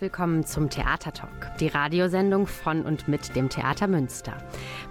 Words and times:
Willkommen 0.00 0.46
zum 0.46 0.70
Theater 0.70 1.12
Talk, 1.12 1.54
die 1.60 1.66
Radiosendung 1.66 2.46
von 2.46 2.86
und 2.86 3.06
mit 3.06 3.36
dem 3.36 3.50
Theater 3.50 3.86
Münster. 3.86 4.32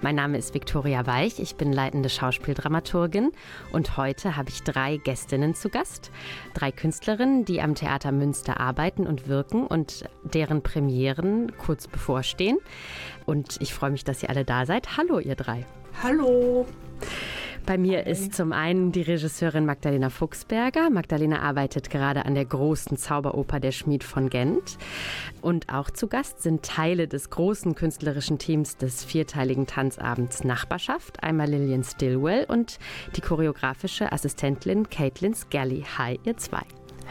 Mein 0.03 0.13
Name 0.13 0.37
ist 0.37 0.53
Viktoria 0.53 1.07
Weich, 1.07 1.39
ich 1.39 1.55
bin 1.55 1.73
leitende 1.73 2.09
Schauspieldramaturgin 2.09 3.31
und 3.71 3.97
heute 3.97 4.37
habe 4.37 4.49
ich 4.49 4.61
drei 4.61 4.97
Gästinnen 4.97 5.55
zu 5.55 5.69
Gast. 5.69 6.11
Drei 6.53 6.71
Künstlerinnen, 6.71 7.43
die 7.43 7.59
am 7.59 7.73
Theater 7.73 8.11
Münster 8.11 8.59
arbeiten 8.59 9.07
und 9.07 9.27
wirken 9.27 9.65
und 9.65 10.07
deren 10.23 10.61
Premieren 10.61 11.57
kurz 11.57 11.87
bevorstehen. 11.87 12.59
Und 13.25 13.57
ich 13.61 13.73
freue 13.73 13.89
mich, 13.89 14.03
dass 14.03 14.21
ihr 14.21 14.29
alle 14.29 14.45
da 14.45 14.67
seid. 14.67 14.95
Hallo, 14.95 15.17
ihr 15.17 15.33
drei. 15.33 15.65
Hallo. 16.03 16.67
Bei 17.65 17.77
mir 17.77 18.07
ist 18.07 18.33
zum 18.33 18.51
einen 18.51 18.91
die 18.91 19.01
Regisseurin 19.01 19.65
Magdalena 19.65 20.09
Fuchsberger. 20.09 20.89
Magdalena 20.89 21.41
arbeitet 21.41 21.89
gerade 21.89 22.25
an 22.25 22.35
der 22.35 22.45
großen 22.45 22.97
Zauberoper 22.97 23.59
Der 23.59 23.71
Schmied 23.71 24.03
von 24.03 24.29
Gent. 24.29 24.77
Und 25.41 25.71
auch 25.71 25.91
zu 25.91 26.07
Gast 26.07 26.41
sind 26.41 26.63
Teile 26.63 27.07
des 27.07 27.29
großen 27.29 27.75
künstlerischen 27.75 28.39
Teams 28.39 28.77
des 28.77 29.03
vierteiligen 29.03 29.67
Tanzabends 29.67 30.43
Nachbarschaft. 30.43 31.23
Einmal 31.23 31.49
Lillian 31.49 31.83
Stillwell 31.83 32.45
und 32.45 32.79
die 33.15 33.21
choreografische 33.21 34.11
Assistentin 34.11 34.89
Caitlin 34.89 35.33
Skelly. 35.33 35.85
Hi, 35.97 36.19
ihr 36.23 36.37
zwei. 36.37 36.63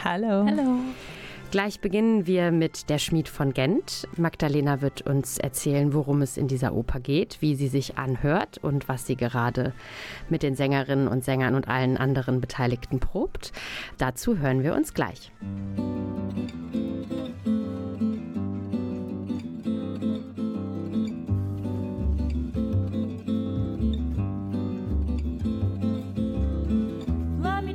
Hallo. 0.03 0.45
Hallo. 0.47 0.81
Gleich 1.51 1.81
beginnen 1.81 2.27
wir 2.27 2.53
mit 2.53 2.91
Der 2.91 2.99
Schmied 2.99 3.27
von 3.27 3.55
Gent. 3.55 4.07
Magdalena 4.19 4.83
wird 4.83 5.07
uns 5.07 5.39
erzählen, 5.39 5.95
worum 5.95 6.21
es 6.21 6.37
in 6.37 6.47
dieser 6.47 6.75
Oper 6.75 7.01
geht, 7.01 7.39
wie 7.41 7.55
sie 7.55 7.69
sich 7.69 7.97
anhört 7.97 8.59
und 8.59 8.87
was 8.87 9.07
sie 9.07 9.17
gerade 9.17 9.73
mit 10.29 10.43
den 10.43 10.57
Sängerinnen 10.57 11.09
und 11.09 11.25
Sängern 11.25 11.55
und 11.55 11.67
allen 11.67 11.97
anderen 11.97 12.43
Beteiligten 12.43 13.01
probt. 13.01 13.53
Dazu 13.97 14.37
hören 14.37 14.63
wir 14.63 14.75
uns 14.75 14.93
gleich. 14.93 15.33
Fly 27.41 27.63
me 27.63 27.75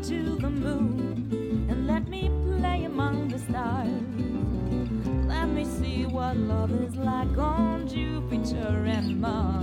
stars. 3.54 3.88
Let 5.28 5.48
me 5.48 5.64
see 5.64 6.08
what 6.08 6.36
love 6.36 6.72
is 6.72 6.96
like 6.96 7.38
on 7.38 7.88
Jupiter 7.88 8.84
and 8.88 9.22
Mars. 9.22 9.63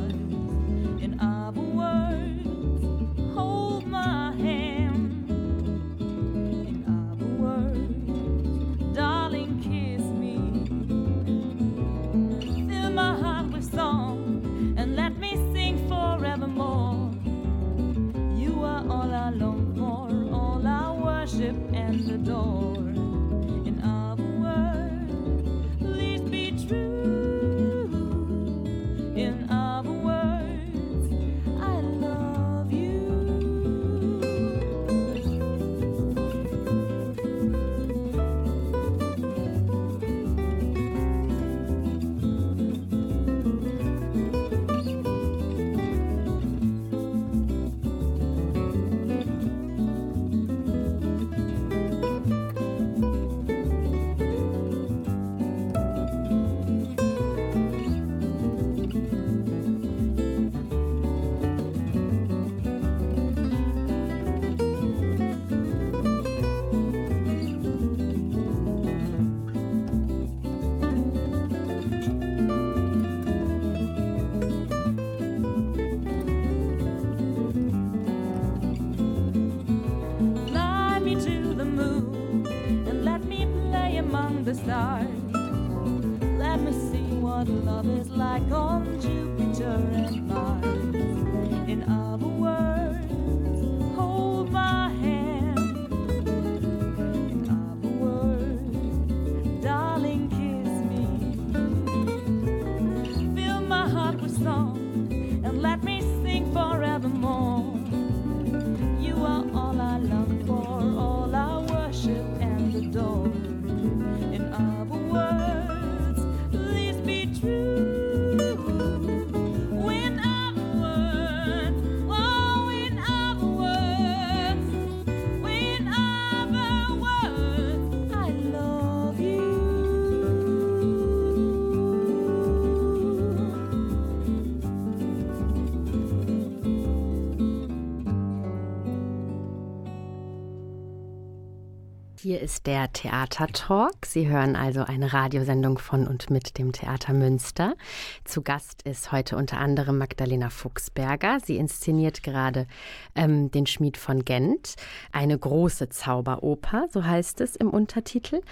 Hier 142.22 142.42
ist 142.42 142.66
der 142.66 142.92
Theater 142.92 143.46
Talk. 143.46 144.04
Sie 144.04 144.28
hören 144.28 144.54
also 144.54 144.82
eine 144.82 145.14
Radiosendung 145.14 145.78
von 145.78 146.06
und 146.06 146.28
mit 146.28 146.58
dem 146.58 146.70
Theater 146.70 147.14
Münster. 147.14 147.76
Zu 148.24 148.42
Gast 148.42 148.82
ist 148.82 149.10
heute 149.10 149.38
unter 149.38 149.56
anderem 149.56 149.96
Magdalena 149.96 150.50
Fuchsberger. 150.50 151.38
Sie 151.42 151.56
inszeniert 151.56 152.22
gerade 152.22 152.66
ähm, 153.14 153.50
den 153.50 153.64
Schmied 153.66 153.96
von 153.96 154.26
Gent, 154.26 154.74
eine 155.12 155.38
große 155.38 155.88
Zauberoper, 155.88 156.88
so 156.90 157.06
heißt 157.06 157.40
es 157.40 157.56
im 157.56 157.70
Untertitel. 157.70 158.42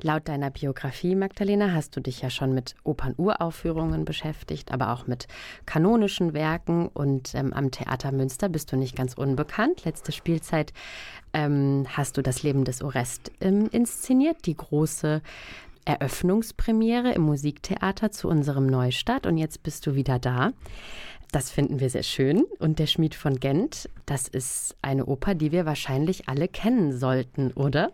Laut 0.00 0.26
deiner 0.26 0.50
Biografie, 0.50 1.14
Magdalena, 1.14 1.72
hast 1.72 1.94
du 1.94 2.00
dich 2.00 2.22
ja 2.22 2.30
schon 2.30 2.52
mit 2.54 2.74
Opernuraufführungen 2.82 4.04
beschäftigt, 4.04 4.72
aber 4.72 4.92
auch 4.92 5.06
mit 5.06 5.28
kanonischen 5.64 6.34
Werken. 6.34 6.88
Und 6.88 7.36
ähm, 7.36 7.52
am 7.52 7.70
Theater 7.70 8.10
Münster 8.10 8.48
bist 8.48 8.72
du 8.72 8.76
nicht 8.76 8.96
ganz 8.96 9.14
unbekannt. 9.14 9.84
Letzte 9.84 10.10
Spielzeit 10.10 10.72
ähm, 11.32 11.86
hast 11.88 12.16
du 12.16 12.22
das 12.22 12.42
Leben 12.42 12.64
des 12.64 12.82
Orest 13.22 13.30
ähm, 13.40 13.68
inszeniert, 13.70 14.46
die 14.46 14.56
große 14.56 15.22
Eröffnungspremiere 15.84 17.12
im 17.12 17.22
Musiktheater 17.22 18.12
zu 18.12 18.28
unserem 18.28 18.66
Neustart. 18.66 19.26
Und 19.26 19.38
jetzt 19.38 19.62
bist 19.62 19.86
du 19.86 19.94
wieder 19.94 20.18
da. 20.18 20.52
Das 21.32 21.50
finden 21.50 21.80
wir 21.80 21.90
sehr 21.90 22.02
schön. 22.02 22.44
Und 22.58 22.78
der 22.78 22.86
Schmied 22.86 23.14
von 23.14 23.40
Gent, 23.40 23.88
das 24.06 24.28
ist 24.28 24.76
eine 24.82 25.06
Oper, 25.06 25.34
die 25.34 25.50
wir 25.50 25.66
wahrscheinlich 25.66 26.28
alle 26.28 26.46
kennen 26.46 26.96
sollten, 26.96 27.52
oder? 27.52 27.90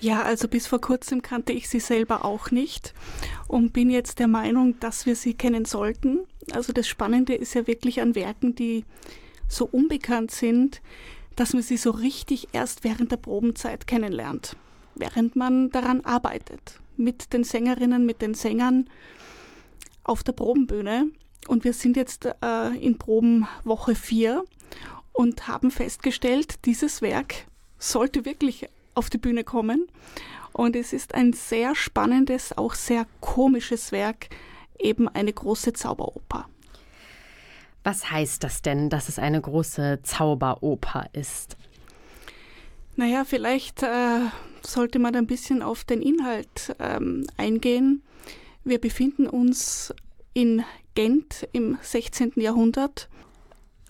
Ja, 0.00 0.22
also 0.22 0.48
bis 0.48 0.66
vor 0.66 0.80
kurzem 0.80 1.22
kannte 1.22 1.52
ich 1.52 1.68
sie 1.68 1.80
selber 1.80 2.24
auch 2.24 2.50
nicht 2.50 2.92
und 3.48 3.72
bin 3.72 3.88
jetzt 3.88 4.18
der 4.18 4.28
Meinung, 4.28 4.78
dass 4.80 5.06
wir 5.06 5.16
sie 5.16 5.34
kennen 5.34 5.64
sollten. 5.64 6.20
Also 6.52 6.72
das 6.74 6.86
Spannende 6.86 7.34
ist 7.34 7.54
ja 7.54 7.66
wirklich 7.66 8.02
an 8.02 8.14
Werken, 8.14 8.54
die 8.54 8.84
so 9.48 9.64
unbekannt 9.64 10.30
sind, 10.30 10.82
dass 11.36 11.52
man 11.52 11.62
sie 11.62 11.76
so 11.76 11.90
richtig 11.90 12.48
erst 12.52 12.84
während 12.84 13.12
der 13.12 13.16
Probenzeit 13.16 13.86
kennenlernt, 13.86 14.56
während 14.94 15.36
man 15.36 15.70
daran 15.70 16.02
arbeitet, 16.02 16.80
mit 16.96 17.32
den 17.32 17.44
Sängerinnen, 17.44 18.06
mit 18.06 18.22
den 18.22 18.34
Sängern 18.34 18.88
auf 20.04 20.22
der 20.22 20.32
Probenbühne. 20.32 21.10
Und 21.48 21.64
wir 21.64 21.72
sind 21.72 21.96
jetzt 21.96 22.26
äh, 22.42 22.76
in 22.76 22.98
Probenwoche 22.98 23.94
4 23.94 24.44
und 25.12 25.48
haben 25.48 25.70
festgestellt, 25.70 26.64
dieses 26.64 27.02
Werk 27.02 27.46
sollte 27.78 28.24
wirklich 28.24 28.68
auf 28.94 29.10
die 29.10 29.18
Bühne 29.18 29.44
kommen. 29.44 29.86
Und 30.52 30.76
es 30.76 30.92
ist 30.92 31.14
ein 31.14 31.32
sehr 31.32 31.74
spannendes, 31.74 32.56
auch 32.56 32.74
sehr 32.74 33.06
komisches 33.20 33.92
Werk, 33.92 34.28
eben 34.78 35.08
eine 35.08 35.32
große 35.32 35.72
Zauberoper. 35.72 36.48
Was 37.84 38.10
heißt 38.10 38.42
das 38.42 38.62
denn, 38.62 38.88
dass 38.88 39.10
es 39.10 39.18
eine 39.18 39.40
große 39.40 40.00
Zauberoper 40.02 41.06
ist? 41.12 41.58
Naja, 42.96 43.24
vielleicht 43.24 43.82
äh, 43.82 44.20
sollte 44.62 44.98
man 44.98 45.14
ein 45.14 45.26
bisschen 45.26 45.62
auf 45.62 45.84
den 45.84 46.00
Inhalt 46.00 46.74
ähm, 46.78 47.26
eingehen. 47.36 48.02
Wir 48.64 48.80
befinden 48.80 49.26
uns 49.26 49.94
in 50.32 50.64
Gent 50.94 51.46
im 51.52 51.76
16. 51.82 52.32
Jahrhundert 52.36 53.08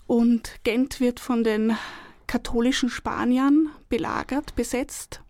und 0.07 0.63
Gent 0.63 0.99
wird 0.99 1.21
von 1.21 1.45
den 1.45 1.77
katholischen 2.27 2.89
Spaniern 2.89 3.69
belagert, 3.87 4.55
besetzt. 4.55 5.21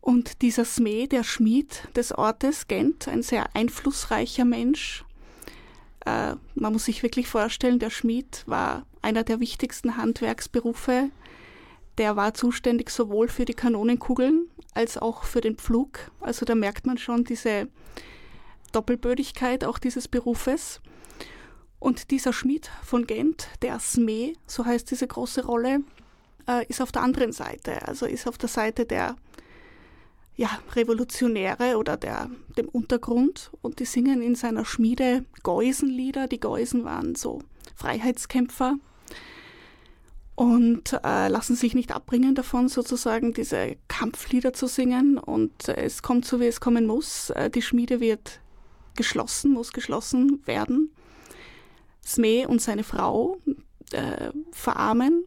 Und 0.00 0.40
dieser 0.40 0.64
Smee, 0.64 1.06
der 1.06 1.22
Schmied 1.22 1.88
des 1.94 2.12
Ortes 2.12 2.66
Gent, 2.66 3.08
ein 3.08 3.22
sehr 3.22 3.54
einflussreicher 3.54 4.44
Mensch, 4.44 5.04
äh, 6.06 6.34
man 6.54 6.72
muss 6.72 6.84
sich 6.84 7.02
wirklich 7.02 7.28
vorstellen, 7.28 7.78
der 7.78 7.90
Schmied 7.90 8.44
war 8.46 8.86
einer 9.02 9.24
der 9.24 9.40
wichtigsten 9.40 9.96
Handwerksberufe. 9.96 11.10
Der 11.98 12.16
war 12.16 12.34
zuständig 12.34 12.90
sowohl 12.90 13.28
für 13.28 13.44
die 13.44 13.54
Kanonenkugeln 13.54 14.48
als 14.74 14.96
auch 14.98 15.24
für 15.24 15.40
den 15.40 15.56
Pflug. 15.56 16.10
Also 16.20 16.46
da 16.46 16.54
merkt 16.54 16.86
man 16.86 16.98
schon 16.98 17.24
diese 17.24 17.68
Doppelbödigkeit 18.72 19.64
auch 19.64 19.78
dieses 19.78 20.08
Berufes. 20.08 20.80
Und 21.78 22.10
dieser 22.10 22.32
Schmied 22.32 22.70
von 22.84 23.06
Gent, 23.06 23.48
der 23.60 23.78
Smee, 23.80 24.34
so 24.46 24.64
heißt 24.64 24.90
diese 24.90 25.06
große 25.06 25.44
Rolle, 25.44 25.80
äh, 26.48 26.64
ist 26.66 26.80
auf 26.80 26.92
der 26.92 27.02
anderen 27.02 27.32
Seite, 27.32 27.86
also 27.86 28.06
ist 28.06 28.26
auf 28.26 28.38
der 28.38 28.48
Seite 28.48 28.86
der 28.86 29.16
ja, 30.36 30.50
Revolutionäre 30.74 31.76
oder 31.76 31.96
der, 31.96 32.30
dem 32.56 32.68
Untergrund 32.68 33.50
und 33.60 33.80
die 33.80 33.84
singen 33.84 34.22
in 34.22 34.34
seiner 34.34 34.64
Schmiede 34.64 35.24
Geusenlieder. 35.42 36.26
Die 36.26 36.40
Geusen 36.40 36.84
waren 36.84 37.14
so 37.14 37.42
Freiheitskämpfer 37.76 38.76
und 40.34 40.94
äh, 41.04 41.28
lassen 41.28 41.56
sich 41.56 41.74
nicht 41.74 41.92
abbringen 41.92 42.34
davon, 42.34 42.68
sozusagen 42.68 43.34
diese 43.34 43.76
Kampflieder 43.88 44.52
zu 44.54 44.66
singen. 44.66 45.18
Und 45.18 45.68
äh, 45.68 45.82
es 45.82 46.02
kommt 46.02 46.24
so, 46.24 46.40
wie 46.40 46.46
es 46.46 46.60
kommen 46.60 46.86
muss. 46.86 47.30
Äh, 47.30 47.50
die 47.50 47.62
Schmiede 47.62 48.00
wird 48.00 48.40
geschlossen, 48.96 49.52
muss 49.52 49.72
geschlossen 49.72 50.42
werden. 50.46 50.90
Smee 52.04 52.46
und 52.46 52.60
seine 52.62 52.84
Frau 52.84 53.38
äh, 53.92 54.30
verarmen. 54.50 55.24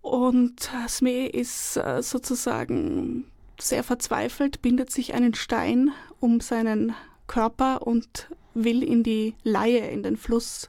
Und 0.00 0.70
Smee 0.88 1.26
ist 1.26 1.76
äh, 1.76 2.00
sozusagen 2.00 3.24
sehr 3.60 3.82
verzweifelt, 3.82 4.62
bindet 4.62 4.90
sich 4.90 5.14
einen 5.14 5.34
Stein 5.34 5.92
um 6.20 6.40
seinen 6.40 6.94
Körper 7.26 7.86
und 7.86 8.28
will 8.54 8.82
in 8.82 9.02
die 9.02 9.34
Laie, 9.42 9.90
in 9.90 10.02
den 10.02 10.16
Fluss 10.16 10.68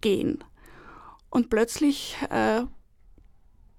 gehen. 0.00 0.42
Und 1.30 1.50
plötzlich, 1.50 2.16
äh, 2.30 2.62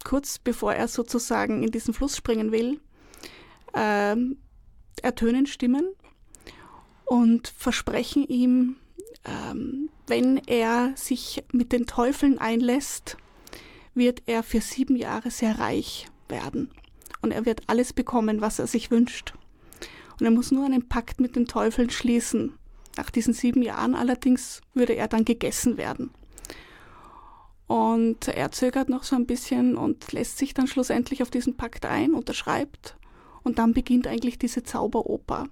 kurz 0.04 0.40
bevor 0.40 0.74
er 0.74 0.88
sozusagen 0.88 1.64
in 1.64 1.72
diesen 1.72 1.94
Fluss 1.94 2.16
springen 2.16 2.52
will, 2.52 2.80
äh, 3.74 4.16
ertönen 5.02 5.46
Stimmen 5.46 5.88
und 7.06 7.48
versprechen 7.48 8.26
ihm, 8.26 8.78
äh, 9.24 9.56
wenn 10.08 10.38
er 10.48 10.94
sich 10.96 11.44
mit 11.52 11.72
den 11.72 11.88
Teufeln 11.88 12.38
einlässt, 12.38 13.18
wird 13.94 14.24
er 14.26 14.44
für 14.44 14.62
sieben 14.62 14.96
Jahre 14.96 15.32
sehr 15.32 15.60
reich 15.60 16.08
werden 16.30 16.72
und 17.22 17.32
er 17.32 17.46
wird 17.46 17.62
alles 17.68 17.94
bekommen, 17.94 18.42
was 18.42 18.60
er 18.60 18.68
sich 18.68 18.92
wünscht. 18.92 19.34
Und 20.20 20.26
er 20.26 20.32
muss 20.32 20.52
nur 20.52 20.66
einen 20.66 20.88
Pakt 20.88 21.20
mit 21.20 21.36
den 21.36 21.48
Teufeln 21.48 21.90
schließen. 21.90 22.54
Nach 22.98 23.10
diesen 23.10 23.34
sieben 23.34 23.62
Jahren 23.62 23.96
allerdings 23.96 24.62
würde 24.74 24.94
er 24.94 25.08
dann 25.08 25.26
gegessen 25.26 25.78
werden. 25.78 26.12
Und 27.68 28.28
er 28.28 28.52
zögert 28.52 28.90
noch 28.90 29.04
so 29.04 29.16
ein 29.16 29.26
bisschen 29.26 29.78
und 29.78 30.12
lässt 30.12 30.38
sich 30.38 30.54
dann 30.54 30.68
schlussendlich 30.68 31.24
auf 31.24 31.30
diesen 31.30 31.56
Pakt 31.56 31.86
ein, 31.86 32.14
unterschreibt. 32.14 32.98
Und 33.44 33.60
dann 33.60 33.74
beginnt 33.74 34.08
eigentlich 34.08 34.38
diese 34.38 34.64
Zauberoper. 34.64 35.48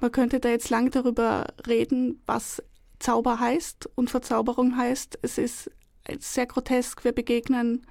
Man 0.00 0.12
könnte 0.12 0.40
da 0.40 0.50
jetzt 0.50 0.70
lang 0.70 0.90
darüber 0.90 1.46
reden, 1.66 2.22
was 2.26 2.62
Zauber 2.98 3.40
heißt 3.40 3.88
und 3.94 4.10
Verzauberung 4.10 4.76
heißt. 4.76 5.18
Es 5.22 5.38
ist 5.38 5.70
sehr 6.18 6.46
grotesk. 6.46 7.04
Wir 7.04 7.12
begegnen 7.12 7.86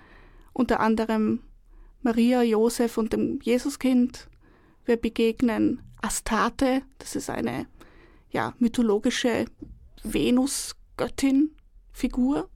unter 0.53 0.79
anderem 0.79 1.41
Maria, 2.07 2.41
Josef 2.41 2.97
und 2.97 3.11
dem 3.11 3.41
Jesuskind. 3.43 4.29
Wir 4.85 4.95
begegnen 4.95 5.81
Astarte, 6.01 6.83
das 6.99 7.17
ist 7.17 7.29
eine 7.29 7.67
ja, 8.29 8.53
mythologische 8.59 9.43
Venus-Göttin-Figur. 10.03 12.49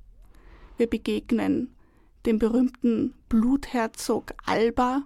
Wir 0.78 0.90
begegnen 0.90 1.76
dem 2.26 2.40
berühmten 2.40 3.14
Blutherzog 3.28 4.32
Alba. 4.46 5.04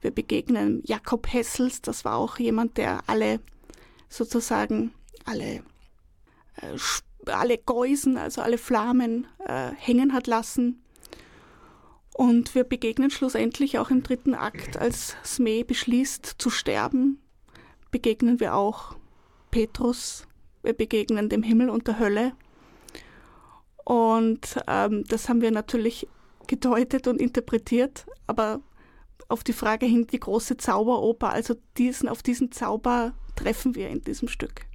Wir 0.00 0.12
begegnen 0.12 0.80
Jakob 0.84 1.26
Hessels, 1.26 1.82
das 1.82 2.04
war 2.04 2.14
auch 2.14 2.38
jemand, 2.38 2.76
der 2.76 3.02
alle 3.08 3.40
sozusagen 4.10 4.94
alle, 5.24 5.64
äh, 6.54 6.78
alle 7.26 7.58
Geusen, 7.58 8.16
also 8.16 8.42
alle 8.42 8.58
Flammen 8.58 9.26
äh, 9.40 9.72
hängen 9.76 10.12
hat 10.12 10.28
lassen. 10.28 10.81
Und 12.14 12.54
wir 12.54 12.64
begegnen 12.64 13.10
schlussendlich 13.10 13.78
auch 13.78 13.90
im 13.90 14.02
dritten 14.02 14.34
Akt, 14.34 14.76
als 14.76 15.16
Smee 15.24 15.64
beschließt 15.64 16.34
zu 16.38 16.50
sterben, 16.50 17.18
begegnen 17.90 18.38
wir 18.38 18.54
auch 18.54 18.96
Petrus, 19.50 20.26
wir 20.62 20.74
begegnen 20.74 21.28
dem 21.28 21.42
Himmel 21.42 21.70
und 21.70 21.86
der 21.86 21.98
Hölle. 21.98 22.32
Und 23.84 24.60
ähm, 24.68 25.04
das 25.08 25.28
haben 25.28 25.40
wir 25.40 25.50
natürlich 25.50 26.06
gedeutet 26.46 27.08
und 27.08 27.20
interpretiert, 27.20 28.06
aber 28.26 28.60
auf 29.28 29.42
die 29.42 29.54
Frage 29.54 29.86
hin 29.86 30.06
die 30.06 30.20
große 30.20 30.58
Zauberoper, 30.58 31.30
also 31.30 31.54
diesen, 31.78 32.08
auf 32.08 32.22
diesen 32.22 32.52
Zauber 32.52 33.14
treffen 33.36 33.74
wir 33.74 33.88
in 33.88 34.02
diesem 34.02 34.28
Stück. 34.28 34.66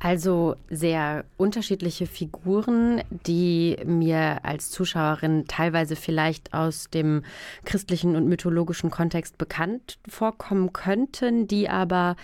Also 0.00 0.54
sehr 0.70 1.24
unterschiedliche 1.36 2.06
Figuren, 2.06 3.02
die 3.26 3.76
mir 3.84 4.44
als 4.44 4.70
Zuschauerin 4.70 5.46
teilweise 5.48 5.96
vielleicht 5.96 6.54
aus 6.54 6.88
dem 6.88 7.24
christlichen 7.64 8.14
und 8.14 8.28
mythologischen 8.28 8.90
Kontext 8.90 9.38
bekannt 9.38 9.98
vorkommen 10.08 10.72
könnten, 10.72 11.48
die 11.48 11.68
aber 11.68 12.14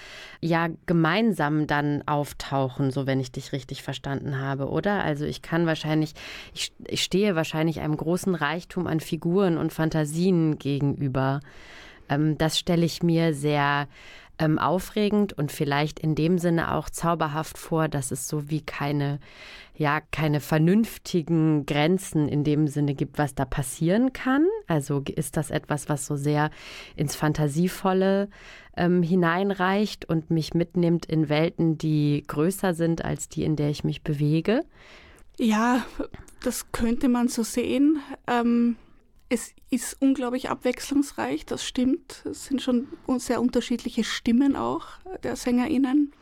ja 0.40 0.68
gemeinsam 0.86 1.66
dann 1.66 2.06
auftauchen, 2.06 2.92
so 2.92 3.08
wenn 3.08 3.18
ich 3.18 3.32
dich 3.32 3.50
richtig 3.50 3.82
verstanden 3.82 4.38
habe, 4.38 4.68
oder? 4.68 5.02
Also 5.02 5.24
ich 5.24 5.42
kann 5.42 5.66
wahrscheinlich, 5.66 6.14
ich, 6.54 6.72
ich 6.86 7.02
stehe 7.02 7.34
wahrscheinlich 7.34 7.80
einem 7.80 7.96
großen 7.96 8.36
Reichtum 8.36 8.86
an 8.86 9.00
Figuren 9.00 9.58
und 9.58 9.72
Fantasien 9.72 10.60
gegenüber. 10.60 11.40
Ähm, 12.08 12.38
das 12.38 12.58
stelle 12.58 12.84
ich 12.84 13.02
mir 13.02 13.34
sehr 13.34 13.88
ähm, 14.38 14.58
aufregend 14.58 15.32
und 15.32 15.52
vielleicht 15.52 15.98
in 15.98 16.14
dem 16.14 16.38
Sinne 16.38 16.74
auch 16.74 16.90
zauberhaft 16.90 17.58
vor, 17.58 17.88
dass 17.88 18.10
es 18.10 18.28
so 18.28 18.50
wie 18.50 18.60
keine, 18.60 19.20
ja, 19.76 20.00
keine 20.00 20.40
vernünftigen 20.40 21.66
Grenzen 21.66 22.28
in 22.28 22.44
dem 22.44 22.66
Sinne 22.66 22.94
gibt, 22.94 23.18
was 23.18 23.34
da 23.34 23.44
passieren 23.44 24.12
kann. 24.12 24.46
Also 24.66 25.02
ist 25.14 25.36
das 25.36 25.50
etwas, 25.50 25.88
was 25.88 26.06
so 26.06 26.16
sehr 26.16 26.50
ins 26.96 27.14
Fantasievolle 27.14 28.28
ähm, 28.76 29.02
hineinreicht 29.02 30.04
und 30.08 30.30
mich 30.30 30.54
mitnimmt 30.54 31.06
in 31.06 31.28
Welten, 31.28 31.78
die 31.78 32.24
größer 32.26 32.74
sind 32.74 33.04
als 33.04 33.28
die, 33.28 33.44
in 33.44 33.56
der 33.56 33.70
ich 33.70 33.84
mich 33.84 34.02
bewege. 34.02 34.64
Ja, 35.38 35.84
das 36.42 36.70
könnte 36.72 37.08
man 37.08 37.28
so 37.28 37.42
sehen. 37.42 37.98
Ähm, 38.26 38.76
es 39.28 39.54
ist 39.70 39.96
unglaublich 40.00 40.50
abwechslungsreich, 40.50 41.46
das 41.46 41.64
stimmt. 41.64 42.22
Es 42.24 42.46
sind 42.46 42.62
schon 42.62 42.86
sehr 43.18 43.40
unterschiedliche 43.40 44.04
Stimmen 44.04 44.56
auch 44.56 44.86
der 45.22 45.36
SängerInnen. 45.36 46.12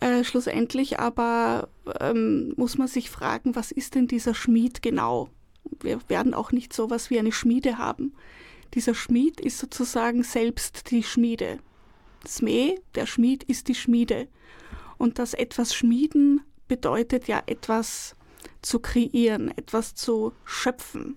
Äh, 0.00 0.24
schlussendlich 0.24 0.98
aber 0.98 1.68
ähm, 2.00 2.54
muss 2.56 2.78
man 2.78 2.88
sich 2.88 3.10
fragen, 3.10 3.54
was 3.54 3.70
ist 3.70 3.94
denn 3.94 4.06
dieser 4.06 4.34
Schmied 4.34 4.80
genau? 4.80 5.28
Wir 5.80 6.00
werden 6.08 6.32
auch 6.32 6.52
nicht 6.52 6.72
so 6.72 6.88
was 6.88 7.10
wie 7.10 7.18
eine 7.18 7.32
Schmiede 7.32 7.76
haben. 7.76 8.14
Dieser 8.74 8.94
Schmied 8.94 9.40
ist 9.40 9.58
sozusagen 9.58 10.22
selbst 10.22 10.90
die 10.90 11.02
Schmiede. 11.02 11.58
Sme, 12.26 12.76
der 12.94 13.06
Schmied, 13.06 13.44
ist 13.44 13.68
die 13.68 13.74
Schmiede. 13.74 14.28
Und 14.96 15.18
das 15.18 15.34
etwas 15.34 15.74
schmieden 15.74 16.42
bedeutet 16.68 17.26
ja 17.26 17.42
etwas 17.46 18.16
zu 18.62 18.78
kreieren, 18.78 19.50
etwas 19.56 19.94
zu 19.94 20.32
schöpfen. 20.44 21.16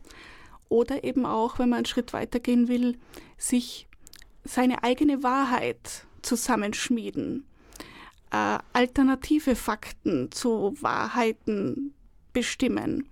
Oder 0.73 1.03
eben 1.03 1.27
auch, 1.27 1.59
wenn 1.59 1.69
man 1.69 1.77
einen 1.77 1.85
Schritt 1.85 2.13
weitergehen 2.13 2.67
will, 2.67 2.97
sich 3.37 3.87
seine 4.43 4.83
eigene 4.83 5.21
Wahrheit 5.21 6.07
zusammenschmieden, 6.23 7.45
äh, 8.31 8.57
alternative 8.73 9.55
Fakten 9.55 10.31
zu 10.31 10.75
Wahrheiten 10.81 11.93
bestimmen. 12.33 13.07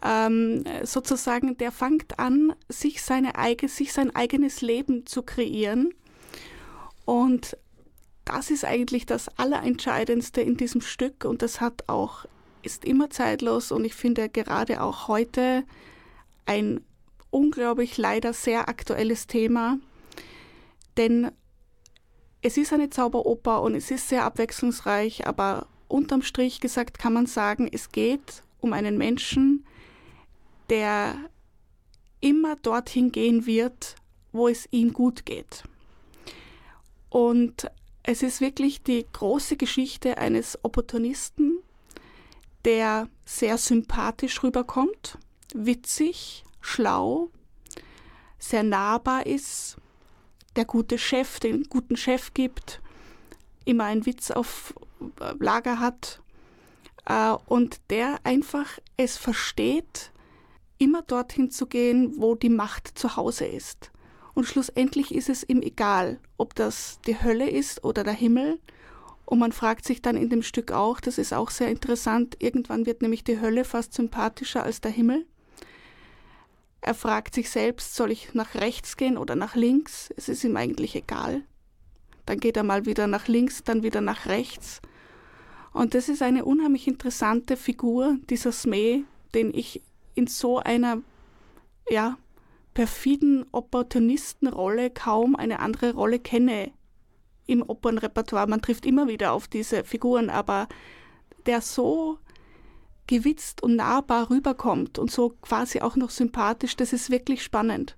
Ähm, 0.00 0.62
sozusagen, 0.84 1.58
der 1.58 1.72
fängt 1.72 2.20
an, 2.20 2.54
sich, 2.68 3.02
seine 3.02 3.32
sich 3.66 3.92
sein 3.92 4.14
eigenes 4.14 4.60
Leben 4.60 5.04
zu 5.04 5.24
kreieren. 5.24 5.92
Und 7.04 7.56
das 8.24 8.52
ist 8.52 8.64
eigentlich 8.64 9.06
das 9.06 9.28
Allerentscheidendste 9.40 10.40
in 10.40 10.56
diesem 10.56 10.80
Stück 10.80 11.24
und 11.24 11.42
das 11.42 11.60
hat 11.60 11.88
auch, 11.88 12.26
ist 12.62 12.84
immer 12.84 13.10
zeitlos 13.10 13.72
und 13.72 13.84
ich 13.84 13.94
finde 13.94 14.28
gerade 14.28 14.80
auch 14.80 15.08
heute 15.08 15.64
ein 16.46 16.80
unglaublich 17.32 17.98
leider 17.98 18.32
sehr 18.32 18.68
aktuelles 18.68 19.26
Thema, 19.26 19.78
denn 20.96 21.32
es 22.42 22.56
ist 22.56 22.72
eine 22.72 22.90
Zauberoper 22.90 23.62
und 23.62 23.74
es 23.74 23.90
ist 23.90 24.08
sehr 24.08 24.24
abwechslungsreich, 24.24 25.26
aber 25.26 25.66
unterm 25.88 26.22
Strich 26.22 26.60
gesagt 26.60 26.98
kann 26.98 27.12
man 27.12 27.26
sagen, 27.26 27.68
es 27.72 27.90
geht 27.90 28.42
um 28.60 28.72
einen 28.72 28.98
Menschen, 28.98 29.64
der 30.68 31.16
immer 32.20 32.56
dorthin 32.56 33.12
gehen 33.12 33.46
wird, 33.46 33.96
wo 34.32 34.48
es 34.48 34.68
ihm 34.70 34.92
gut 34.92 35.26
geht. 35.26 35.64
Und 37.10 37.70
es 38.02 38.22
ist 38.22 38.40
wirklich 38.40 38.82
die 38.82 39.06
große 39.12 39.56
Geschichte 39.56 40.18
eines 40.18 40.58
Opportunisten, 40.62 41.58
der 42.64 43.08
sehr 43.24 43.58
sympathisch 43.58 44.42
rüberkommt, 44.42 45.18
witzig, 45.54 46.44
schlau, 46.62 47.30
sehr 48.38 48.62
nahbar 48.62 49.26
ist, 49.26 49.76
der 50.56 50.64
gute 50.64 50.98
Chef, 50.98 51.38
den 51.40 51.64
guten 51.64 51.96
Chef 51.96 52.32
gibt, 52.32 52.80
immer 53.64 53.84
einen 53.84 54.06
Witz 54.06 54.30
auf 54.30 54.74
Lager 55.38 55.78
hat 55.78 56.20
äh, 57.06 57.32
und 57.46 57.80
der 57.90 58.20
einfach 58.24 58.78
es 58.96 59.16
versteht, 59.16 60.10
immer 60.78 61.02
dorthin 61.02 61.50
zu 61.50 61.66
gehen, 61.66 62.14
wo 62.16 62.34
die 62.34 62.48
Macht 62.48 62.98
zu 62.98 63.16
Hause 63.16 63.46
ist. 63.46 63.90
Und 64.34 64.46
schlussendlich 64.46 65.14
ist 65.14 65.28
es 65.28 65.46
ihm 65.48 65.62
egal, 65.62 66.18
ob 66.38 66.54
das 66.54 66.98
die 67.06 67.22
Hölle 67.22 67.48
ist 67.48 67.84
oder 67.84 68.02
der 68.02 68.14
Himmel. 68.14 68.58
Und 69.24 69.38
man 69.38 69.52
fragt 69.52 69.84
sich 69.84 70.02
dann 70.02 70.16
in 70.16 70.30
dem 70.30 70.42
Stück 70.42 70.72
auch, 70.72 71.00
das 71.00 71.18
ist 71.18 71.32
auch 71.32 71.50
sehr 71.50 71.68
interessant, 71.68 72.36
irgendwann 72.40 72.86
wird 72.86 73.02
nämlich 73.02 73.24
die 73.24 73.40
Hölle 73.40 73.64
fast 73.64 73.94
sympathischer 73.94 74.62
als 74.62 74.80
der 74.80 74.90
Himmel. 74.90 75.26
Er 76.82 76.94
fragt 76.94 77.34
sich 77.34 77.48
selbst, 77.48 77.94
soll 77.94 78.10
ich 78.10 78.34
nach 78.34 78.56
rechts 78.56 78.96
gehen 78.96 79.16
oder 79.16 79.36
nach 79.36 79.54
links? 79.54 80.12
Es 80.16 80.28
ist 80.28 80.42
ihm 80.42 80.56
eigentlich 80.56 80.96
egal. 80.96 81.42
Dann 82.26 82.40
geht 82.40 82.56
er 82.56 82.64
mal 82.64 82.86
wieder 82.86 83.06
nach 83.06 83.28
links, 83.28 83.62
dann 83.62 83.84
wieder 83.84 84.00
nach 84.00 84.26
rechts. 84.26 84.82
Und 85.72 85.94
das 85.94 86.08
ist 86.08 86.22
eine 86.22 86.44
unheimlich 86.44 86.88
interessante 86.88 87.56
Figur, 87.56 88.16
dieser 88.28 88.50
Smee, 88.50 89.04
den 89.32 89.54
ich 89.54 89.80
in 90.14 90.26
so 90.26 90.58
einer, 90.58 91.00
ja, 91.88 92.18
perfiden 92.74 93.46
Opportunistenrolle 93.52 94.90
kaum 94.90 95.36
eine 95.36 95.60
andere 95.60 95.94
Rolle 95.94 96.18
kenne 96.18 96.72
im 97.46 97.62
Opernrepertoire. 97.62 98.48
Man 98.48 98.60
trifft 98.60 98.86
immer 98.86 99.06
wieder 99.06 99.32
auf 99.32 99.46
diese 99.46 99.84
Figuren, 99.84 100.30
aber 100.30 100.68
der 101.46 101.60
so 101.60 102.18
gewitzt 103.06 103.62
und 103.62 103.76
nahbar 103.76 104.30
rüberkommt 104.30 104.98
und 104.98 105.10
so 105.10 105.30
quasi 105.42 105.80
auch 105.80 105.96
noch 105.96 106.10
sympathisch, 106.10 106.76
das 106.76 106.92
ist 106.92 107.10
wirklich 107.10 107.42
spannend. 107.42 107.96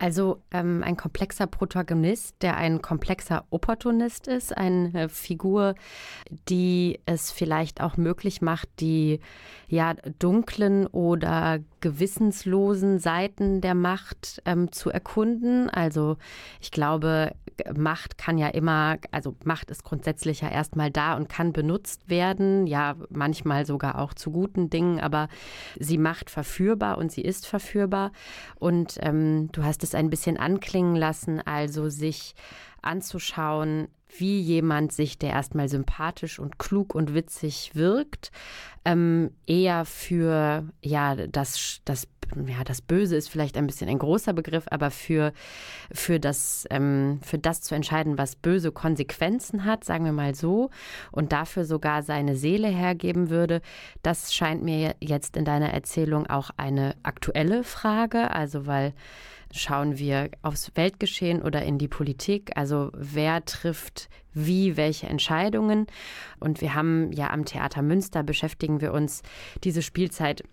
Also 0.00 0.40
ähm, 0.50 0.82
ein 0.82 0.96
komplexer 0.96 1.46
Protagonist, 1.46 2.36
der 2.40 2.56
ein 2.56 2.80
komplexer 2.80 3.44
Opportunist 3.50 4.28
ist, 4.28 4.56
eine 4.56 5.10
Figur, 5.10 5.74
die 6.48 7.00
es 7.04 7.30
vielleicht 7.30 7.82
auch 7.82 7.98
möglich 7.98 8.40
macht, 8.40 8.68
die 8.80 9.20
ja 9.68 9.92
dunklen 10.18 10.86
oder 10.86 11.58
gewissenslosen 11.80 12.98
Seiten 12.98 13.60
der 13.60 13.74
Macht 13.74 14.40
ähm, 14.46 14.72
zu 14.72 14.88
erkunden. 14.88 15.68
Also 15.68 16.16
ich 16.62 16.70
glaube, 16.70 17.34
Macht 17.76 18.18
kann 18.18 18.38
ja 18.38 18.48
immer, 18.48 18.98
also 19.10 19.36
Macht 19.44 19.70
ist 19.70 19.84
grundsätzlich 19.84 20.40
ja 20.40 20.48
erstmal 20.48 20.90
da 20.90 21.16
und 21.16 21.28
kann 21.28 21.52
benutzt 21.52 22.08
werden, 22.08 22.66
ja 22.66 22.96
manchmal 23.10 23.66
sogar 23.66 23.98
auch 23.98 24.14
zu 24.14 24.30
guten 24.30 24.70
Dingen, 24.70 25.00
aber 25.00 25.28
sie 25.78 25.98
macht 25.98 26.30
verführbar 26.30 26.98
und 26.98 27.12
sie 27.12 27.22
ist 27.22 27.46
verführbar. 27.46 28.12
Und 28.56 28.98
ähm, 29.00 29.50
du 29.52 29.64
hast 29.64 29.82
es 29.82 29.94
ein 29.94 30.10
bisschen 30.10 30.36
anklingen 30.36 30.96
lassen, 30.96 31.40
also 31.40 31.88
sich 31.88 32.34
anzuschauen, 32.82 33.88
wie 34.18 34.40
jemand 34.40 34.92
sich, 34.92 35.18
der 35.18 35.30
erstmal 35.30 35.68
sympathisch 35.68 36.38
und 36.38 36.58
klug 36.58 36.94
und 36.94 37.14
witzig 37.14 37.72
wirkt, 37.74 38.32
ähm, 38.84 39.30
eher 39.46 39.84
für 39.84 40.64
ja 40.82 41.14
das, 41.14 41.80
das 41.84 42.06
ja, 42.46 42.64
das 42.64 42.80
Böse 42.80 43.16
ist 43.16 43.28
vielleicht 43.28 43.56
ein 43.56 43.66
bisschen 43.66 43.88
ein 43.88 43.98
großer 43.98 44.32
Begriff, 44.32 44.64
aber 44.70 44.90
für, 44.90 45.32
für, 45.92 46.20
das, 46.20 46.66
ähm, 46.70 47.20
für 47.22 47.38
das 47.38 47.62
zu 47.62 47.74
entscheiden, 47.74 48.18
was 48.18 48.36
böse 48.36 48.72
Konsequenzen 48.72 49.64
hat, 49.64 49.84
sagen 49.84 50.04
wir 50.04 50.12
mal 50.12 50.34
so, 50.34 50.70
und 51.10 51.32
dafür 51.32 51.64
sogar 51.64 52.02
seine 52.02 52.36
Seele 52.36 52.68
hergeben 52.68 53.30
würde, 53.30 53.60
das 54.02 54.34
scheint 54.34 54.62
mir 54.62 54.94
jetzt 55.00 55.36
in 55.36 55.44
deiner 55.44 55.70
Erzählung 55.70 56.26
auch 56.26 56.50
eine 56.56 56.94
aktuelle 57.02 57.64
Frage, 57.64 58.30
also 58.30 58.66
weil 58.66 58.94
schauen 59.52 59.98
wir 59.98 60.30
aufs 60.42 60.70
Weltgeschehen 60.74 61.42
oder 61.42 61.62
in 61.62 61.78
die 61.78 61.88
Politik, 61.88 62.52
also 62.56 62.90
wer 62.94 63.44
trifft 63.44 64.08
wie, 64.32 64.76
welche 64.76 65.08
Entscheidungen. 65.08 65.86
Und 66.38 66.60
wir 66.60 66.74
haben 66.74 67.12
ja 67.12 67.30
am 67.30 67.44
Theater 67.44 67.82
Münster 67.82 68.22
beschäftigen 68.22 68.80
wir 68.80 68.92
uns 68.92 69.22
diese 69.64 69.82
Spielzeit 69.82 70.44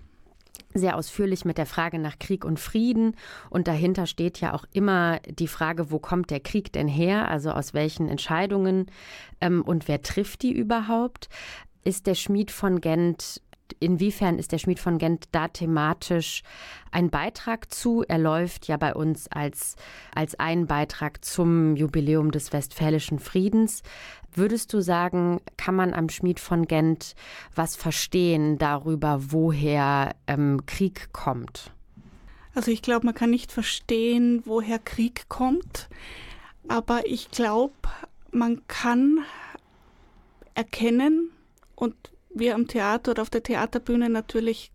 sehr 0.73 0.95
ausführlich 0.95 1.45
mit 1.45 1.57
der 1.57 1.65
Frage 1.65 1.99
nach 1.99 2.19
Krieg 2.19 2.45
und 2.45 2.59
Frieden. 2.59 3.15
Und 3.49 3.67
dahinter 3.67 4.05
steht 4.05 4.39
ja 4.39 4.53
auch 4.53 4.65
immer 4.73 5.19
die 5.27 5.47
Frage, 5.47 5.91
wo 5.91 5.99
kommt 5.99 6.29
der 6.29 6.39
Krieg 6.39 6.71
denn 6.73 6.87
her? 6.87 7.29
Also 7.29 7.51
aus 7.51 7.73
welchen 7.73 8.07
Entscheidungen 8.07 8.87
ähm, 9.41 9.61
und 9.61 9.87
wer 9.87 10.01
trifft 10.01 10.43
die 10.43 10.53
überhaupt? 10.53 11.29
Ist 11.83 12.07
der 12.07 12.15
Schmied 12.15 12.51
von 12.51 12.81
Gent 12.81 13.41
inwiefern 13.79 14.39
ist 14.39 14.51
der 14.51 14.57
Schmied 14.57 14.79
von 14.79 14.97
Gent 14.97 15.25
da 15.31 15.47
thematisch 15.47 16.43
ein 16.91 17.09
Beitrag 17.09 17.73
zu? 17.73 18.03
Er 18.07 18.17
läuft 18.17 18.67
ja 18.67 18.77
bei 18.77 18.93
uns 18.93 19.27
als, 19.27 19.75
als 20.13 20.39
ein 20.39 20.67
Beitrag 20.67 21.23
zum 21.23 21.75
Jubiläum 21.75 22.31
des 22.31 22.53
Westfälischen 22.53 23.19
Friedens. 23.19 23.83
Würdest 24.33 24.73
du 24.73 24.81
sagen, 24.81 25.41
kann 25.57 25.75
man 25.75 25.93
am 25.93 26.09
Schmied 26.09 26.39
von 26.39 26.67
Gent 26.67 27.15
was 27.55 27.75
verstehen 27.75 28.57
darüber, 28.57 29.19
woher 29.31 30.15
ähm, 30.27 30.65
Krieg 30.65 31.11
kommt? 31.13 31.71
Also 32.53 32.71
ich 32.71 32.81
glaube, 32.81 33.05
man 33.05 33.15
kann 33.15 33.29
nicht 33.29 33.51
verstehen, 33.51 34.41
woher 34.45 34.79
Krieg 34.79 35.29
kommt, 35.29 35.89
aber 36.67 37.05
ich 37.05 37.29
glaube, 37.29 37.73
man 38.31 38.67
kann 38.67 39.19
erkennen 40.55 41.29
und 41.75 41.95
wir 42.39 42.55
am 42.55 42.67
Theater 42.67 43.11
oder 43.11 43.21
auf 43.21 43.29
der 43.29 43.43
Theaterbühne 43.43 44.09
natürlich 44.09 44.71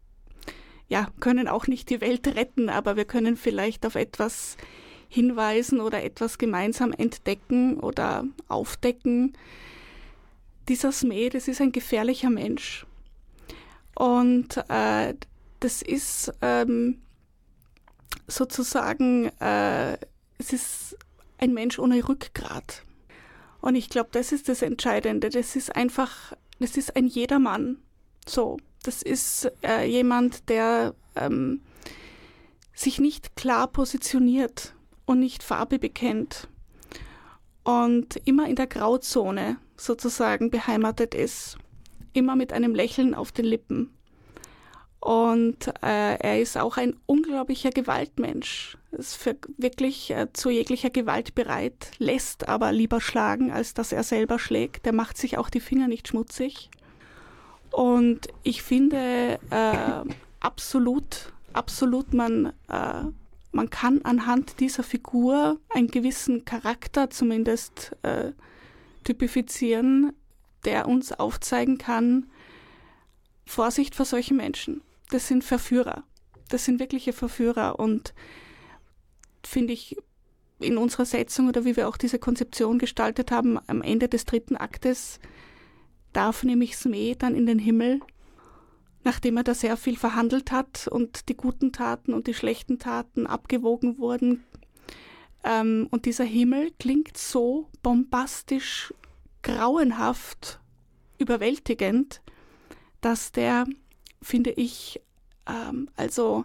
ja, 0.89 1.09
können 1.21 1.49
auch 1.49 1.67
nicht 1.67 1.89
die 1.89 2.03
Welt 2.03 2.27
retten, 2.27 2.69
aber 2.69 2.97
wir 2.97 3.07
können 3.07 3.37
vielleicht 3.37 3.87
auf 3.87 3.95
etwas 3.95 4.59
hinweisen 5.09 5.81
oder 5.81 6.03
etwas 6.03 6.39
gemeinsam 6.39 6.93
entdecken 6.93 7.81
oder 7.81 8.25
aufdecken. 8.49 9.37
Dieser 10.69 10.93
Smee, 10.93 11.31
das 11.31 11.49
ist 11.49 11.61
ein 11.61 11.73
gefährlicher 11.73 12.31
Mensch. 12.31 12.87
Und 13.95 14.57
äh, 14.69 15.15
das 15.61 15.83
ist 15.83 16.33
ähm, 16.43 17.01
sozusagen, 18.27 19.31
äh, 19.41 19.95
es 20.39 20.53
ist 20.53 20.99
ein 21.39 21.55
Mensch 21.55 21.79
ohne 21.79 22.07
Rückgrat. 22.07 22.85
Und 23.61 23.77
ich 23.77 23.89
glaube, 23.89 24.11
das 24.13 24.33
ist 24.33 24.49
das 24.49 24.61
Entscheidende. 24.61 25.31
Das 25.31 25.57
ist 25.57 25.75
einfach 25.75 26.35
das 26.63 26.77
ist 26.77 26.97
ein 26.97 27.07
Jedermann. 27.07 27.79
So, 28.27 28.59
das 28.83 29.03
ist 29.03 29.51
äh, 29.63 29.85
jemand, 29.85 30.49
der 30.49 30.95
ähm, 31.17 31.61
sich 32.73 33.01
nicht 33.01 33.37
klar 33.37 33.69
positioniert 33.69 34.75
und 35.05 35.21
nicht 35.21 35.43
Farbe 35.43 35.79
bekennt 35.79 36.49
und 37.65 38.17
immer 38.25 38.49
in 38.49 38.57
der 38.57 38.67
Grauzone 38.67 39.57
sozusagen 39.77 40.51
beheimatet 40.51 41.15
ist, 41.15 41.59
immer 42.13 42.37
mit 42.37 42.53
einem 42.53 42.75
Lächeln 42.75 43.15
auf 43.15 43.33
den 43.33 43.45
Lippen. 43.45 43.91
Und 45.03 45.67
äh, 45.83 46.15
er 46.15 46.41
ist 46.41 46.57
auch 46.57 46.77
ein 46.77 46.95
unglaublicher 47.07 47.71
Gewaltmensch. 47.71 48.79
Ist 48.93 49.17
für 49.17 49.37
wirklich 49.59 50.13
äh, 50.13 50.33
zu 50.33 50.49
jeglicher 50.49 50.91
Gewalt 50.91 51.35
bereit, 51.35 51.91
lässt 51.99 52.49
aber 52.49 52.71
lieber 52.71 53.01
schlagen, 53.01 53.51
als 53.51 53.75
dass 53.75 53.91
er 53.91 54.05
selber 54.05 54.39
schlägt. 54.39 54.87
Der 54.87 54.93
macht 54.93 55.19
sich 55.19 55.39
auch 55.39 55.51
die 55.51 55.59
Finger 55.59 55.89
nicht 55.89 56.07
schmutzig. 56.07 56.71
Und 57.73 58.29
ich 58.45 58.63
finde 58.63 59.41
äh, 59.51 60.09
absolut, 60.39 61.33
absolut, 61.53 62.15
man, 62.15 62.53
äh, 62.69 63.03
man 63.51 63.71
kann 63.71 64.03
anhand 64.05 64.61
dieser 64.61 64.85
Figur 64.85 65.59
einen 65.71 65.89
gewissen 65.89 66.45
Charakter 66.45 67.11
zumindest 67.11 67.97
äh, 68.03 68.31
typifizieren, 69.03 70.13
der 70.65 70.87
uns 70.87 71.11
aufzeigen 71.11 71.79
kann, 71.79 72.31
Vorsicht 73.45 73.97
vor 73.97 74.07
solchen 74.07 74.37
Menschen. 74.37 74.81
Das 75.13 75.29
sind 75.29 75.45
Verführer. 75.45 76.05
Das 76.49 76.65
sind 76.65 76.81
wirkliche 76.81 77.13
Verführer 77.13 77.79
und 77.79 78.15
finde 79.45 79.75
ich 79.75 79.97
in 80.59 80.79
unserer 80.79 81.05
Setzung 81.05 81.49
oder 81.49 81.67
wie 81.67 81.77
wir 81.77 81.87
auch 81.87 81.99
diese 81.99 82.19
Konzeption 82.19 82.79
gestaltet 82.79 83.31
haben, 83.31 83.59
am 83.67 83.83
Ende 83.83 84.09
des 84.09 84.25
dritten 84.25 84.57
Aktes 84.57 85.21
darf 86.15 86.45
nämlich 86.45 86.79
Smee 86.79 87.15
dann 87.15 87.35
in 87.35 87.45
den 87.45 87.59
Himmel, 87.59 88.01
nachdem 89.05 89.37
er 89.37 89.45
da 89.45 89.53
sehr 89.53 89.77
viel 89.77 89.99
verhandelt 89.99 90.51
hat 90.51 90.89
und 90.89 91.29
die 91.29 91.37
guten 91.37 91.73
Taten 91.73 92.15
und 92.15 92.27
die 92.27 92.35
schlechten 92.35 92.79
Taten 92.79 93.27
abgewogen 93.27 93.99
wurden. 93.99 94.45
Ähm, 95.45 95.89
und 95.91 96.07
dieser 96.07 96.25
Himmel 96.25 96.71
klingt 96.79 97.19
so 97.19 97.69
bombastisch, 97.83 98.95
grauenhaft, 99.43 100.59
überwältigend, 101.19 102.23
dass 103.03 103.31
der, 103.33 103.67
finde 104.23 104.51
ich, 104.51 105.01
ähm, 105.47 105.89
also 105.97 106.45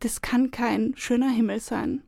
das 0.00 0.22
kann 0.22 0.50
kein 0.50 0.94
schöner 0.96 1.30
Himmel 1.30 1.60
sein. 1.60 2.02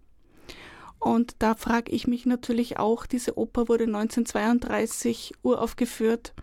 Und 0.98 1.36
da 1.38 1.54
frage 1.54 1.90
ich 1.92 2.06
mich 2.06 2.26
natürlich 2.26 2.78
auch, 2.78 3.06
diese 3.06 3.38
Oper 3.38 3.68
wurde 3.68 3.84
1932 3.84 5.32
uraufgeführt 5.42 6.34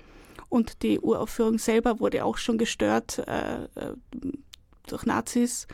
und 0.49 0.81
die 0.81 0.99
Uraufführung 0.99 1.59
selber 1.59 1.99
wurde 1.99 2.25
auch 2.25 2.37
schon 2.37 2.57
gestört 2.57 3.19
äh, 3.27 3.65
äh, 3.65 3.93
durch 4.87 5.05
Nazis. 5.05 5.67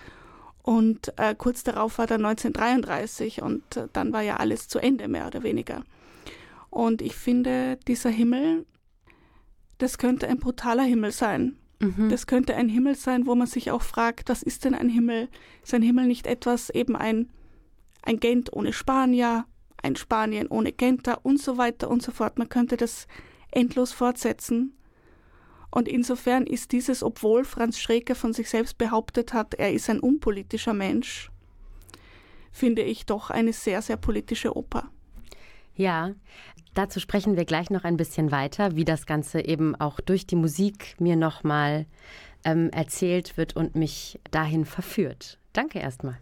Und 0.64 1.18
äh, 1.18 1.36
kurz 1.36 1.64
darauf 1.64 1.98
war 1.98 2.08
dann 2.08 2.26
1933 2.26 3.42
und 3.42 3.78
äh, 3.78 3.88
dann 3.94 4.12
war 4.14 4.22
ja 4.22 4.38
alles 4.38 4.68
zu 4.68 4.80
Ende, 4.80 5.08
mehr 5.08 5.28
oder 5.28 5.44
weniger. 5.44 5.84
Und 6.70 7.02
ich 7.02 7.16
finde, 7.16 7.78
dieser 7.88 8.10
Himmel, 8.10 8.66
das 9.78 9.98
könnte 9.98 10.28
ein 10.28 10.40
brutaler 10.40 10.84
Himmel 10.84 11.12
sein. 11.12 11.58
Mhm. 11.84 12.10
Das 12.10 12.28
könnte 12.28 12.56
ein 12.56 12.70
Himmel 12.70 12.96
sein, 12.96 13.26
wo 13.26 13.36
man 13.36 13.48
sich 13.48 13.72
auch 13.72 13.82
fragt, 13.82 14.30
was 14.30 14.44
ist 14.44 14.66
denn 14.66 14.74
ein 14.74 14.90
Himmel? 14.90 15.30
Ist 15.64 15.74
ein 15.74 15.82
Himmel 15.82 16.08
nicht 16.08 16.28
etwas, 16.28 16.70
eben 16.70 16.96
ein 16.96 17.30
ein 18.04 18.20
Gent 18.20 18.54
ohne 18.54 18.74
Spanier, 18.74 19.46
ein 19.82 19.96
Spanien 19.96 20.48
ohne 20.48 20.72
Genter 20.72 21.26
und 21.26 21.42
so 21.42 21.58
weiter 21.58 21.90
und 21.90 22.04
so 22.04 22.12
fort. 22.12 22.38
Man 22.38 22.50
könnte 22.50 22.78
das 22.78 23.08
endlos 23.52 23.92
fortsetzen. 23.92 24.78
Und 25.72 25.88
insofern 25.88 26.46
ist 26.46 26.72
dieses, 26.72 27.02
obwohl 27.02 27.46
Franz 27.46 27.80
Schreker 27.80 28.14
von 28.14 28.34
sich 28.34 28.50
selbst 28.50 28.78
behauptet 28.78 29.34
hat, 29.34 29.56
er 29.56 29.74
ist 29.74 29.90
ein 29.90 30.00
unpolitischer 30.00 30.74
Mensch, 30.74 31.32
finde 32.52 32.84
ich 32.84 33.08
doch 33.08 33.32
eine 33.32 33.54
sehr, 33.54 33.82
sehr 33.82 33.98
politische 33.98 34.56
Oper. 34.56 34.92
Ja, 35.76 36.14
dazu 36.74 37.00
sprechen 37.00 37.36
wir 37.38 37.46
gleich 37.46 37.70
noch 37.70 37.84
ein 37.84 37.98
bisschen 37.98 38.32
weiter, 38.32 38.76
wie 38.76 38.86
das 38.86 39.06
Ganze 39.06 39.46
eben 39.46 39.76
auch 39.76 40.00
durch 40.00 40.26
die 40.26 40.36
Musik 40.36 40.96
mir 41.00 41.16
nochmal 41.16 41.86
ähm, 42.44 42.70
erzählt 42.72 43.38
wird 43.38 43.56
und 43.56 43.76
mich 43.76 44.20
dahin 44.32 44.66
verführt. 44.66 45.40
Danke 45.54 45.80
erstmal. 45.80 46.18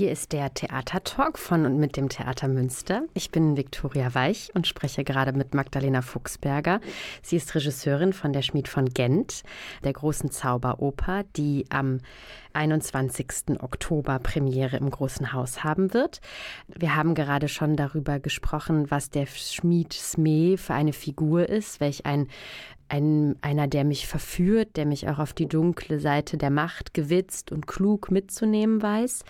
Hier 0.00 0.12
ist 0.12 0.32
der 0.32 0.54
Theatertalk 0.54 1.38
von 1.38 1.66
und 1.66 1.76
mit 1.76 1.98
dem 1.98 2.08
Theater 2.08 2.48
Münster. 2.48 3.02
Ich 3.12 3.30
bin 3.30 3.58
Viktoria 3.58 4.14
Weich 4.14 4.50
und 4.54 4.66
spreche 4.66 5.04
gerade 5.04 5.34
mit 5.34 5.52
Magdalena 5.52 6.00
Fuchsberger. 6.00 6.80
Sie 7.20 7.36
ist 7.36 7.54
Regisseurin 7.54 8.14
von 8.14 8.32
der 8.32 8.40
Schmied 8.40 8.66
von 8.66 8.86
Gent, 8.86 9.42
der 9.84 9.92
großen 9.92 10.30
Zauberoper, 10.30 11.24
die 11.36 11.66
am 11.68 12.00
21. 12.54 13.60
Oktober 13.60 14.18
Premiere 14.20 14.78
im 14.78 14.88
Großen 14.88 15.34
Haus 15.34 15.64
haben 15.64 15.92
wird. 15.92 16.22
Wir 16.66 16.96
haben 16.96 17.14
gerade 17.14 17.48
schon 17.48 17.76
darüber 17.76 18.20
gesprochen, 18.20 18.90
was 18.90 19.10
der 19.10 19.26
Schmied 19.26 19.92
Smee 19.92 20.56
für 20.56 20.72
eine 20.72 20.94
Figur 20.94 21.46
ist, 21.46 21.78
welch 21.78 22.06
ein 22.06 22.28
ein, 22.90 23.36
einer, 23.40 23.68
der 23.68 23.84
mich 23.84 24.06
verführt, 24.08 24.76
der 24.76 24.84
mich 24.84 25.08
auch 25.08 25.18
auf 25.18 25.32
die 25.32 25.46
dunkle 25.46 26.00
Seite 26.00 26.36
der 26.36 26.50
Macht 26.50 26.92
gewitzt 26.92 27.52
und 27.52 27.66
klug 27.66 28.10
mitzunehmen 28.10 28.82
weiß. 28.82 29.24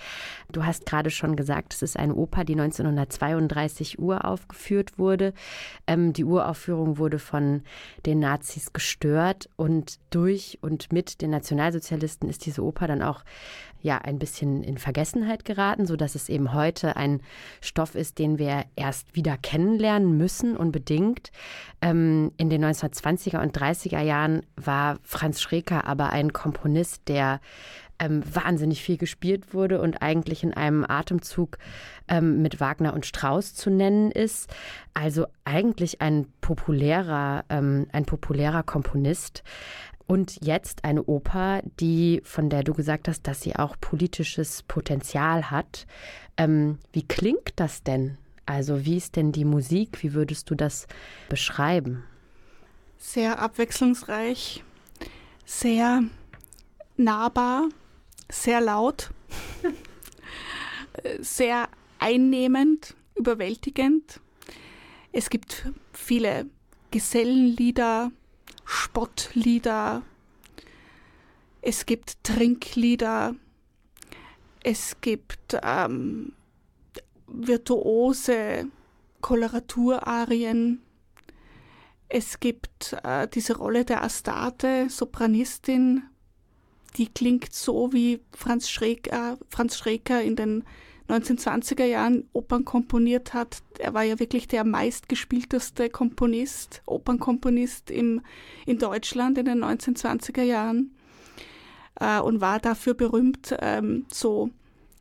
Du 0.51 0.65
hast 0.65 0.87
gerade 0.87 1.11
schon 1.11 1.37
gesagt, 1.37 1.75
es 1.75 1.83
ist 1.83 1.97
eine 1.97 2.15
Oper, 2.15 2.45
die 2.45 2.55
1932 2.55 3.99
Uhr 3.99 4.25
aufgeführt 4.25 4.99
wurde. 4.99 5.35
Ähm, 5.87 6.13
die 6.15 6.25
Uraufführung 6.25 6.97
wurde 6.97 7.19
von 7.19 7.63
den 8.07 8.19
Nazis 8.19 8.73
gestört 8.73 9.51
und 9.57 9.99
durch 10.09 10.59
und 10.63 10.93
mit 10.93 11.21
den 11.21 11.31
Nationalsozialisten 11.31 12.31
ist 12.31 12.47
diese 12.47 12.65
Oper 12.65 12.89
dann 12.89 13.03
auch 13.03 13.25
ja 13.83 13.99
ein 13.99 14.19
bisschen 14.19 14.63
in 14.63 14.79
Vergessenheit 14.79 15.45
geraten, 15.45 15.87
so 15.87 15.97
dass 15.97 16.15
es 16.15 16.29
eben 16.29 16.53
heute 16.53 16.97
ein 16.97 17.21
Stoff 17.61 17.95
ist, 17.95 18.19
den 18.19 18.39
wir 18.39 18.65
erst 18.77 19.15
wieder 19.15 19.37
kennenlernen 19.37 20.17
müssen 20.17 20.57
unbedingt. 20.57 21.31
Ähm, 21.81 22.33
in 22.37 22.51
den 22.51 22.65
1920er 22.65 23.41
und 23.43 23.57
30er 23.57 24.01
Jahren 24.01 24.43
war 24.57 24.99
Franz 25.03 25.41
Schreker 25.41 25.87
aber 25.87 26.11
ein 26.11 26.33
Komponist, 26.33 27.09
der 27.09 27.41
ähm, 28.01 28.23
wahnsinnig 28.35 28.83
viel 28.83 28.97
gespielt 28.97 29.55
wurde 29.55 29.81
und 29.81 30.03
eigentlich 30.03 30.43
in 30.43 30.55
einem 30.55 30.85
Atemzug 30.89 31.59
ähm, 32.09 32.43
mit 32.43 32.59
Wagner 32.59 32.95
und 32.95 33.07
Strauss 33.07 33.55
zu 33.55 33.71
nennen 33.71 34.11
ist. 34.11 34.51
Also 34.95 35.27
eigentlich 35.45 36.01
ein 36.01 36.27
populärer, 36.41 37.45
ähm, 37.51 37.87
ein 37.93 38.07
populärer 38.07 38.63
Komponist. 38.63 39.45
Und 40.11 40.45
jetzt 40.45 40.85
eine 40.85 41.05
Oper, 41.05 41.63
die, 41.79 42.21
von 42.25 42.51
der 42.51 42.65
du 42.65 42.75
gesagt 42.75 43.07
hast, 43.07 43.29
dass 43.29 43.43
sie 43.43 43.55
auch 43.55 43.77
politisches 43.81 44.65
Potenzial 44.65 45.53
hat. 45.53 45.87
Ähm, 46.37 46.81
wie 46.93 47.07
klingt 47.07 47.53
das 47.55 47.85
denn? 47.85 48.19
Also 48.45 48.85
wie 48.85 48.97
ist 48.97 49.15
denn 49.15 49.31
die 49.31 49.45
Musik? 49.45 50.03
Wie 50.03 50.13
würdest 50.13 50.51
du 50.51 50.57
das 50.57 50.89
beschreiben? 51.29 52.03
Sehr 52.99 53.39
abwechslungsreich, 53.39 54.65
sehr 55.45 56.03
nahbar, 56.97 57.69
sehr 58.29 58.61
laut, 58.61 59.11
sehr 61.21 61.69
einnehmend, 62.01 62.97
überwältigend. 63.15 64.19
Es 65.13 65.31
gibt 65.31 65.71
viele 65.93 66.47
Gesellenlieder, 66.91 68.11
Spottlieder, 68.73 70.03
es 71.61 71.87
gibt 71.87 72.23
Trinklieder, 72.23 73.35
es 74.63 75.01
gibt 75.01 75.59
ähm, 75.61 76.35
virtuose 77.27 78.69
Koloraturarien, 79.21 80.83
es 82.09 82.39
gibt 82.39 82.97
äh, 83.03 83.27
diese 83.27 83.57
Rolle 83.57 83.85
der 83.85 84.05
Astarte, 84.05 84.89
Sopranistin, 84.89 86.05
die 86.97 87.09
klingt 87.09 87.53
so 87.53 87.93
wie 87.93 88.21
Franz 88.31 88.71
Schreker, 88.71 89.37
Franz 89.49 89.79
Schreker 89.79 90.23
in 90.23 90.37
den 90.37 90.65
1920er 91.11 91.85
Jahren 91.85 92.29
Opern 92.33 92.65
komponiert 92.65 93.35
hat. 93.35 93.63
Er 93.79 93.95
war 93.95 94.03
ja 94.03 94.19
wirklich 94.19 94.49
der 94.49 94.65
meistgespielteste 94.65 95.91
Komponist, 95.91 96.83
Opernkomponist 96.87 97.91
im, 97.91 98.23
in 98.67 98.79
Deutschland 98.79 99.39
in 99.39 99.47
den 99.47 99.65
1920er 99.65 100.43
Jahren 100.43 100.95
äh, 102.01 102.21
und 102.21 102.41
war 102.41 102.59
dafür 102.59 102.95
berühmt, 102.95 103.55
ähm, 103.61 104.07
so 104.13 104.51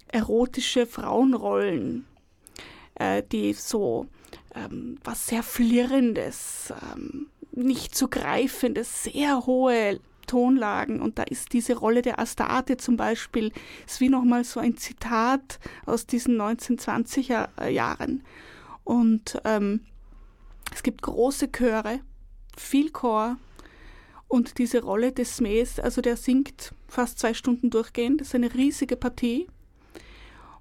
erotische 0.07 0.85
Frauenrollen, 0.85 2.05
äh, 2.95 3.23
die 3.31 3.53
so 3.53 4.07
ähm, 4.55 4.97
was 5.03 5.27
sehr 5.27 5.43
Flirrendes, 5.43 6.73
ähm, 6.93 7.27
nicht 7.51 7.95
zu 7.95 8.07
greifendes, 8.07 9.03
sehr 9.03 9.45
hohe 9.45 9.99
Tonlagen. 10.29 11.01
Und 11.01 11.17
da 11.17 11.23
ist 11.23 11.53
diese 11.53 11.75
Rolle 11.75 12.01
der 12.01 12.19
Astarte 12.19 12.77
zum 12.77 12.95
Beispiel, 12.95 13.51
ist 13.85 13.99
wie 13.99 14.09
nochmal 14.09 14.43
so 14.43 14.59
ein 14.59 14.77
Zitat 14.77 15.59
aus 15.85 16.05
diesen 16.05 16.39
1920er 16.39 17.49
äh, 17.59 17.73
Jahren. 17.73 18.23
Und 18.83 19.41
ähm, 19.43 19.81
es 20.71 20.83
gibt 20.83 21.01
große 21.01 21.51
Chöre, 21.51 21.99
viel 22.55 22.91
Chor. 22.91 23.37
Und 24.27 24.59
diese 24.59 24.83
Rolle 24.83 25.11
des 25.11 25.37
Smees, 25.37 25.79
also 25.79 26.01
der 26.01 26.15
singt 26.15 26.73
fast 26.87 27.17
zwei 27.17 27.33
Stunden 27.33 27.71
durchgehend, 27.71 28.21
das 28.21 28.27
ist 28.29 28.35
eine 28.35 28.53
riesige 28.53 28.95
Partie. 28.95 29.47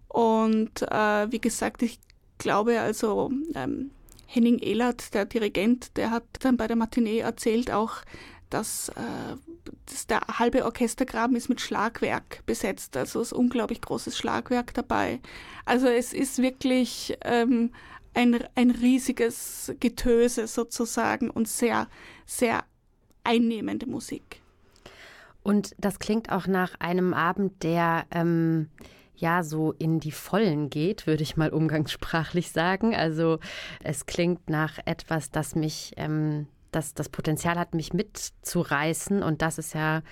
Und 0.09 0.81
äh, 0.91 1.31
wie 1.31 1.41
gesagt, 1.41 1.83
ich 1.83 2.01
glaube 2.39 2.81
also, 2.81 3.31
ähm, 3.55 3.91
Henning 4.27 4.59
Ehlert, 4.59 5.13
der 5.13 5.27
Dirigent, 5.27 5.97
der 5.99 6.11
hat 6.11 6.25
dann 6.41 6.57
bei 6.57 6.67
der 6.67 6.77
Matinee 6.77 7.19
erzählt 7.19 7.71
auch, 7.71 7.97
dass, 8.51 8.91
äh, 8.91 9.37
dass 9.87 10.07
der 10.07 10.21
halbe 10.39 10.65
Orchestergraben 10.65 11.37
ist 11.37 11.49
mit 11.49 11.61
Schlagwerk 11.61 12.45
besetzt. 12.47 12.97
Also 12.97 13.21
ist 13.21 13.33
unglaublich 13.33 13.81
großes 13.81 14.17
Schlagwerk 14.17 14.75
dabei. 14.75 15.21
Also 15.65 15.87
es 15.87 16.13
ist 16.13 16.41
wirklich 16.41 17.17
ähm, 17.23 17.73
ein, 18.15 18.43
ein 18.55 18.71
riesiges 18.71 19.73
Getöse 19.81 20.47
sozusagen 20.47 21.31
und 21.31 21.49
sehr, 21.49 21.89
sehr 22.27 22.65
einnehmende 23.25 23.87
Musik. 23.87 24.41
Und 25.43 25.75
das 25.79 25.99
klingt 25.99 26.31
auch 26.31 26.47
nach 26.47 26.75
einem 26.81 27.15
Abend, 27.15 27.63
der 27.63 28.07
ähm, 28.11 28.69
ja 29.17 29.43
so 29.43 29.73
in 29.73 30.01
die 30.01 30.13
Vollen 30.13 30.71
geht, 30.71 31.07
würde 31.07 31.23
ich 31.23 31.37
mal 31.37 31.51
umgangssprachlich 31.51 32.51
sagen. 32.51 32.95
Also 32.95 33.39
es 33.83 34.07
klingt 34.07 34.49
nach 34.51 34.79
etwas, 34.85 35.31
das 35.31 35.55
mich 35.55 35.93
ähm, 35.97 36.47
das, 36.71 36.95
das 36.95 37.09
Potenzial 37.09 37.59
hat, 37.59 37.75
mich 37.75 37.93
mitzureißen. 37.93 39.23
Und 39.23 39.43
das 39.43 39.59
ist 39.59 39.75
ja, 39.75 40.03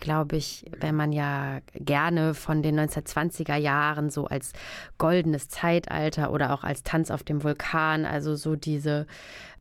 glaube 0.00 0.36
ich, 0.36 0.64
wenn 0.78 0.94
man 0.94 1.12
ja 1.12 1.60
gerne 1.74 2.34
von 2.34 2.62
den 2.62 2.78
1920er 2.78 3.56
Jahren 3.56 4.10
so 4.10 4.26
als 4.26 4.52
goldenes 4.98 5.48
Zeitalter 5.48 6.32
oder 6.32 6.52
auch 6.52 6.64
als 6.64 6.82
Tanz 6.82 7.10
auf 7.10 7.22
dem 7.22 7.42
Vulkan, 7.42 8.04
also 8.04 8.36
so 8.36 8.56
diese 8.56 9.06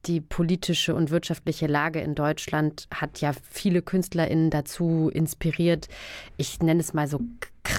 die 0.06 0.20
politische 0.20 0.96
und 0.96 1.12
wirtschaftliche 1.12 1.68
Lage 1.68 2.02
in 2.02 2.14
Deutschland 2.14 2.88
hat 2.94 3.22
ja 3.22 3.32
viele 3.50 3.82
KünstlerInnen 3.82 4.50
dazu 4.50 5.10
inspiriert. 5.14 5.88
Ich 6.36 6.60
nenne 6.60 6.82
es 6.82 6.94
mal 6.94 7.08
so 7.08 7.22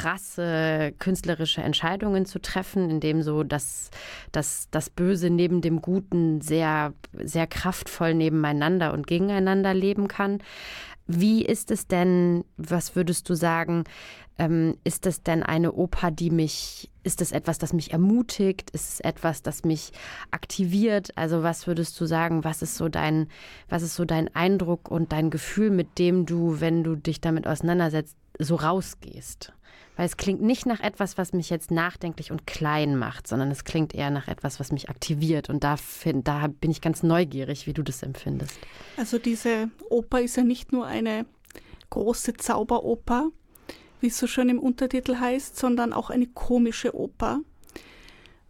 krasse 0.04 0.92
künstlerische 0.98 1.62
Entscheidungen 1.62 2.26
zu 2.26 2.38
treffen, 2.38 2.90
indem 2.90 3.22
so 3.22 3.42
das, 3.42 3.90
das, 4.32 4.68
das 4.70 4.90
Böse 4.90 5.30
neben 5.30 5.62
dem 5.62 5.80
Guten 5.80 6.42
sehr, 6.42 6.92
sehr 7.22 7.46
kraftvoll 7.46 8.12
nebeneinander 8.12 8.92
und 8.92 9.06
gegeneinander 9.06 9.72
leben 9.72 10.06
kann. 10.06 10.42
Wie 11.06 11.42
ist 11.42 11.70
es 11.70 11.86
denn, 11.86 12.44
was 12.58 12.96
würdest 12.96 13.30
du 13.30 13.34
sagen, 13.34 13.84
ähm, 14.38 14.76
ist 14.84 15.06
das 15.06 15.22
denn 15.22 15.42
eine 15.42 15.72
Oper, 15.72 16.10
die 16.10 16.30
mich, 16.30 16.90
ist 17.02 17.22
es 17.22 17.32
etwas, 17.32 17.56
das 17.56 17.72
mich 17.72 17.92
ermutigt? 17.92 18.70
Ist 18.70 18.94
es 18.94 19.00
etwas, 19.00 19.42
das 19.42 19.64
mich 19.64 19.92
aktiviert? 20.30 21.16
Also 21.16 21.42
was 21.42 21.66
würdest 21.66 21.98
du 21.98 22.04
sagen, 22.04 22.44
was 22.44 22.60
ist 22.60 22.76
so 22.76 22.90
dein, 22.90 23.28
was 23.70 23.82
ist 23.82 23.94
so 23.94 24.04
dein 24.04 24.34
Eindruck 24.34 24.90
und 24.90 25.12
dein 25.12 25.30
Gefühl, 25.30 25.70
mit 25.70 25.98
dem 25.98 26.26
du, 26.26 26.60
wenn 26.60 26.84
du 26.84 26.94
dich 26.94 27.22
damit 27.22 27.46
auseinandersetzt, 27.46 28.16
so 28.38 28.56
rausgehst? 28.56 29.52
Weil 29.96 30.06
es 30.06 30.16
klingt 30.16 30.42
nicht 30.42 30.66
nach 30.66 30.80
etwas, 30.80 31.18
was 31.18 31.32
mich 31.32 31.50
jetzt 31.50 31.70
nachdenklich 31.70 32.32
und 32.32 32.46
klein 32.46 32.96
macht, 32.96 33.28
sondern 33.28 33.50
es 33.50 33.64
klingt 33.64 33.94
eher 33.94 34.10
nach 34.10 34.26
etwas, 34.26 34.58
was 34.58 34.72
mich 34.72 34.88
aktiviert. 34.88 35.48
Und 35.48 35.62
da, 35.62 35.76
find, 35.76 36.26
da 36.26 36.48
bin 36.48 36.72
ich 36.72 36.80
ganz 36.80 37.04
neugierig, 37.04 37.66
wie 37.66 37.72
du 37.72 37.82
das 37.82 38.02
empfindest. 38.02 38.58
Also 38.96 39.18
diese 39.18 39.70
Oper 39.90 40.20
ist 40.20 40.36
ja 40.36 40.42
nicht 40.42 40.72
nur 40.72 40.86
eine 40.86 41.26
große 41.90 42.34
Zauberoper, 42.34 43.30
wie 44.00 44.08
es 44.08 44.18
so 44.18 44.26
schön 44.26 44.48
im 44.48 44.58
Untertitel 44.58 45.16
heißt, 45.16 45.56
sondern 45.56 45.92
auch 45.92 46.10
eine 46.10 46.26
komische 46.26 46.96
Oper. 46.96 47.40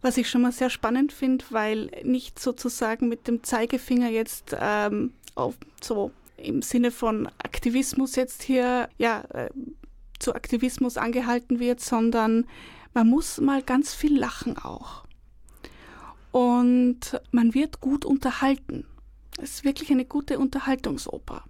Was 0.01 0.17
ich 0.17 0.29
schon 0.29 0.41
mal 0.41 0.51
sehr 0.51 0.69
spannend 0.69 1.13
finde, 1.13 1.45
weil 1.51 1.91
nicht 2.03 2.39
sozusagen 2.39 3.07
mit 3.07 3.27
dem 3.27 3.43
Zeigefinger 3.43 4.09
jetzt 4.09 4.55
ähm, 4.59 5.13
auf 5.35 5.55
so 5.81 6.11
im 6.37 6.61
Sinne 6.61 6.91
von 6.91 7.27
Aktivismus 7.39 8.15
jetzt 8.15 8.43
hier 8.43 8.89
ja 8.97 9.21
äh, 9.33 9.49
zu 10.19 10.33
Aktivismus 10.33 10.97
angehalten 10.97 11.59
wird, 11.59 11.81
sondern 11.81 12.45
man 12.93 13.07
muss 13.07 13.39
mal 13.41 13.61
ganz 13.61 13.93
viel 13.93 14.17
lachen 14.17 14.57
auch. 14.57 15.03
Und 16.31 17.21
man 17.31 17.53
wird 17.53 17.81
gut 17.81 18.05
unterhalten. 18.05 18.85
Es 19.37 19.55
ist 19.55 19.63
wirklich 19.65 19.91
eine 19.91 20.05
gute 20.05 20.39
Unterhaltungsoper. 20.39 21.43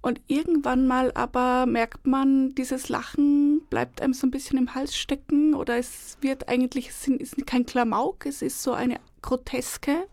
Und 0.00 0.20
irgendwann 0.26 0.88
mal 0.88 1.12
aber 1.14 1.66
merkt 1.66 2.08
man, 2.08 2.54
dieses 2.56 2.88
Lachen 2.88 3.62
bleibt 3.70 4.02
einem 4.02 4.14
so 4.14 4.26
ein 4.26 4.32
bisschen 4.32 4.58
im 4.58 4.74
Hals 4.74 4.96
stecken 4.96 5.54
oder 5.54 5.78
es 5.78 6.18
wird 6.20 6.48
eigentlich, 6.48 6.88
es 6.88 7.06
ist 7.06 7.46
kein 7.46 7.64
Klamauk, 7.64 8.26
es 8.26 8.42
ist 8.42 8.62
so 8.64 8.72
eine 8.72 8.98
groteske, 9.22 10.08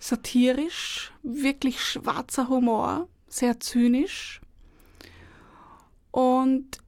satirisch, 0.00 1.12
wirklich 1.22 1.80
schwarzer 1.80 2.48
Humor, 2.48 3.06
sehr 3.28 3.60
zynisch. 3.60 4.40
Und 6.10 6.78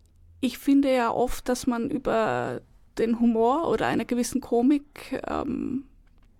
ich 0.40 0.58
finde 0.58 0.92
ja 0.92 1.12
oft, 1.12 1.48
dass 1.48 1.68
man 1.68 1.88
über 1.90 2.62
den 2.98 3.20
Humor 3.20 3.68
oder 3.68 3.86
einer 3.86 4.04
gewissen 4.04 4.40
Komik 4.40 5.22
ähm, 5.28 5.84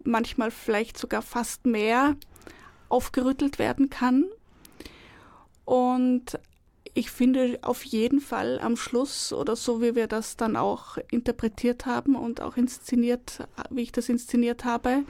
manchmal 0.03 0.51
vielleicht 0.51 0.99
sogar 0.99 1.23
fast 1.23 1.67
mehr 1.67 2.17
aufgerüttelt 2.89 3.59
werden 3.59 3.89
kann. 3.89 4.25
Und 5.65 6.39
ich 6.95 7.11
finde 7.11 7.59
auf 7.63 7.85
jeden 7.85 8.21
Fall 8.21 8.59
am 8.61 8.77
Schluss 8.77 9.33
oder 9.33 9.57
so 9.57 9.81
wie 9.81 9.95
wir 9.95 10.09
das 10.09 10.37
dann 10.37 10.57
auch 10.57 10.99
interpretiert 11.11 11.87
haben 11.87 12.17
und 12.17 12.41
auch 12.41 12.57
inszeniert, 12.57 13.47
wie 13.71 13.83
ich 13.83 13.93
das 13.93 14.09
inszeniert 14.09 14.65
habe, 14.65 15.05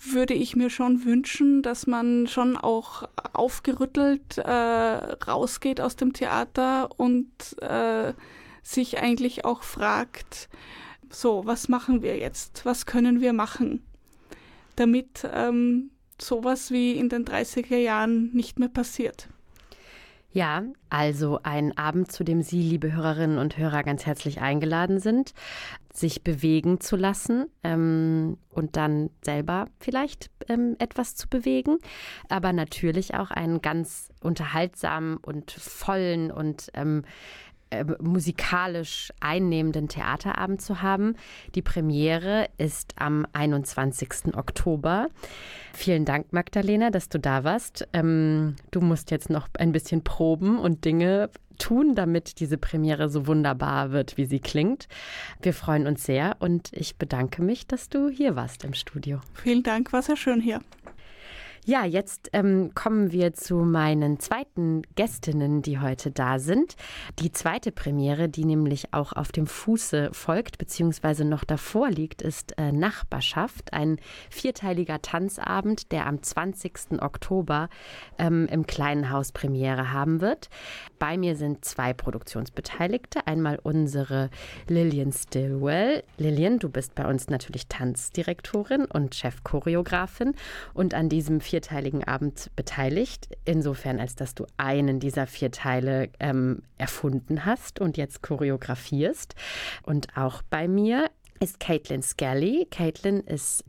würde 0.00 0.34
ich 0.34 0.54
mir 0.54 0.70
schon 0.70 1.04
wünschen, 1.04 1.62
dass 1.62 1.86
man 1.86 2.26
schon 2.26 2.56
auch 2.56 3.08
aufgerüttelt 3.32 4.38
äh, 4.38 4.50
rausgeht 4.50 5.80
aus 5.80 5.96
dem 5.96 6.12
Theater 6.12 6.90
und 6.98 7.60
äh, 7.60 8.14
sich 8.62 8.98
eigentlich 8.98 9.44
auch 9.44 9.62
fragt, 9.62 10.48
so, 11.10 11.46
was 11.46 11.68
machen 11.68 12.02
wir 12.02 12.18
jetzt? 12.18 12.64
Was 12.64 12.86
können 12.86 13.20
wir 13.20 13.32
machen, 13.32 13.82
damit 14.76 15.26
ähm, 15.32 15.90
sowas 16.20 16.70
wie 16.70 16.92
in 16.92 17.08
den 17.08 17.24
30er 17.24 17.78
Jahren 17.78 18.30
nicht 18.34 18.58
mehr 18.58 18.68
passiert? 18.68 19.28
Ja, 20.30 20.62
also 20.90 21.40
ein 21.42 21.76
Abend, 21.78 22.12
zu 22.12 22.22
dem 22.22 22.42
Sie, 22.42 22.60
liebe 22.60 22.92
Hörerinnen 22.92 23.38
und 23.38 23.56
Hörer, 23.56 23.82
ganz 23.82 24.04
herzlich 24.04 24.42
eingeladen 24.42 25.00
sind, 25.00 25.32
sich 25.90 26.22
bewegen 26.22 26.80
zu 26.80 26.96
lassen 26.96 27.46
ähm, 27.64 28.36
und 28.50 28.76
dann 28.76 29.08
selber 29.22 29.68
vielleicht 29.80 30.30
ähm, 30.48 30.76
etwas 30.78 31.16
zu 31.16 31.28
bewegen, 31.28 31.78
aber 32.28 32.52
natürlich 32.52 33.14
auch 33.14 33.30
einen 33.30 33.62
ganz 33.62 34.10
unterhaltsamen 34.22 35.16
und 35.16 35.50
vollen 35.50 36.30
und 36.30 36.70
ähm, 36.74 37.04
äh, 37.70 37.84
musikalisch 38.00 39.12
einnehmenden 39.20 39.88
Theaterabend 39.88 40.60
zu 40.62 40.82
haben. 40.82 41.16
Die 41.54 41.62
Premiere 41.62 42.48
ist 42.56 42.94
am 42.98 43.26
21. 43.32 44.36
Oktober. 44.36 45.08
Vielen 45.74 46.04
Dank, 46.04 46.32
Magdalena, 46.32 46.90
dass 46.90 47.08
du 47.08 47.18
da 47.18 47.44
warst. 47.44 47.86
Ähm, 47.92 48.56
du 48.70 48.80
musst 48.80 49.10
jetzt 49.10 49.30
noch 49.30 49.48
ein 49.58 49.72
bisschen 49.72 50.02
proben 50.02 50.58
und 50.58 50.84
Dinge 50.84 51.30
tun, 51.58 51.94
damit 51.94 52.40
diese 52.40 52.56
Premiere 52.56 53.08
so 53.08 53.26
wunderbar 53.26 53.90
wird, 53.90 54.16
wie 54.16 54.24
sie 54.24 54.40
klingt. 54.40 54.88
Wir 55.42 55.52
freuen 55.52 55.86
uns 55.86 56.04
sehr 56.04 56.36
und 56.38 56.70
ich 56.72 56.96
bedanke 56.96 57.42
mich, 57.42 57.66
dass 57.66 57.88
du 57.88 58.08
hier 58.08 58.36
warst 58.36 58.64
im 58.64 58.74
Studio. 58.74 59.20
Vielen 59.34 59.62
Dank, 59.62 59.92
war 59.92 60.02
sehr 60.02 60.16
schön 60.16 60.40
hier. 60.40 60.60
Ja, 61.68 61.84
jetzt 61.84 62.30
ähm, 62.32 62.70
kommen 62.74 63.12
wir 63.12 63.34
zu 63.34 63.56
meinen 63.56 64.18
zweiten 64.20 64.80
Gästinnen, 64.94 65.60
die 65.60 65.78
heute 65.78 66.10
da 66.10 66.38
sind. 66.38 66.76
Die 67.18 67.30
zweite 67.30 67.72
Premiere, 67.72 68.30
die 68.30 68.46
nämlich 68.46 68.94
auch 68.94 69.12
auf 69.12 69.32
dem 69.32 69.46
Fuße 69.46 70.08
folgt, 70.14 70.56
beziehungsweise 70.56 71.26
noch 71.26 71.44
davor 71.44 71.90
liegt, 71.90 72.22
ist 72.22 72.56
äh, 72.56 72.72
Nachbarschaft, 72.72 73.74
ein 73.74 73.98
vierteiliger 74.30 75.02
Tanzabend, 75.02 75.92
der 75.92 76.06
am 76.06 76.22
20. 76.22 77.02
Oktober 77.02 77.68
ähm, 78.16 78.48
im 78.50 78.66
Kleinen 78.66 79.10
Haus 79.10 79.32
Premiere 79.32 79.92
haben 79.92 80.22
wird. 80.22 80.48
Bei 80.98 81.18
mir 81.18 81.36
sind 81.36 81.66
zwei 81.66 81.92
Produktionsbeteiligte. 81.92 83.26
Einmal 83.26 83.58
unsere 83.62 84.30
Lillian 84.68 85.12
Stillwell. 85.12 86.02
Lillian, 86.16 86.60
du 86.60 86.70
bist 86.70 86.94
bei 86.94 87.06
uns 87.06 87.28
natürlich 87.28 87.66
Tanzdirektorin 87.66 88.86
und 88.86 89.14
Chefchoreografin 89.14 90.32
und 90.72 90.94
an 90.94 91.10
diesem 91.10 91.42
vier 91.42 91.57
vierteiligen 91.58 92.04
Abend 92.04 92.50
beteiligt, 92.54 93.28
insofern 93.44 93.98
als 93.98 94.14
dass 94.14 94.36
du 94.36 94.46
einen 94.58 95.00
dieser 95.00 95.26
vier 95.26 95.50
Teile 95.50 96.08
ähm, 96.20 96.62
erfunden 96.76 97.44
hast 97.44 97.80
und 97.80 97.96
jetzt 97.96 98.22
choreografierst. 98.22 99.34
Und 99.82 100.16
auch 100.16 100.42
bei 100.42 100.68
mir 100.68 101.10
ist 101.40 101.58
Caitlin 101.58 102.02
Skelly. 102.02 102.68
Caitlin 102.70 103.20
ist 103.20 103.64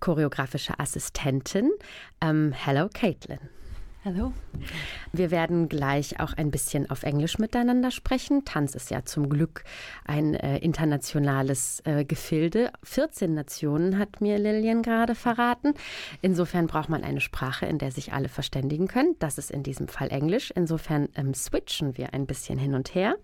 choreografische 0.00 0.80
Assistentin. 0.80 1.70
Ähm, 2.20 2.52
hello, 2.52 2.88
Caitlin. 2.92 3.38
Hallo. 4.04 4.32
Wir 5.12 5.30
werden 5.30 5.68
gleich 5.68 6.18
auch 6.18 6.32
ein 6.32 6.50
bisschen 6.50 6.90
auf 6.90 7.04
Englisch 7.04 7.38
miteinander 7.38 7.92
sprechen. 7.92 8.44
Tanz 8.44 8.74
ist 8.74 8.90
ja 8.90 9.04
zum 9.04 9.28
Glück 9.28 9.62
ein 10.04 10.34
äh, 10.34 10.58
internationales 10.58 11.80
äh, 11.84 12.04
Gefilde. 12.04 12.72
14 12.82 13.32
Nationen 13.32 14.00
hat 14.00 14.20
mir 14.20 14.40
Lilian 14.40 14.82
gerade 14.82 15.14
verraten. 15.14 15.74
Insofern 16.20 16.66
braucht 16.66 16.88
man 16.88 17.04
eine 17.04 17.20
Sprache, 17.20 17.66
in 17.66 17.78
der 17.78 17.92
sich 17.92 18.12
alle 18.12 18.28
verständigen 18.28 18.88
können. 18.88 19.14
Das 19.20 19.38
ist 19.38 19.52
in 19.52 19.62
diesem 19.62 19.86
Fall 19.86 20.10
Englisch. 20.10 20.50
Insofern 20.50 21.08
ähm, 21.14 21.32
switchen 21.32 21.96
wir 21.96 22.12
ein 22.12 22.26
bisschen 22.26 22.58
hin 22.58 22.74
und 22.74 22.96
her. 22.96 23.14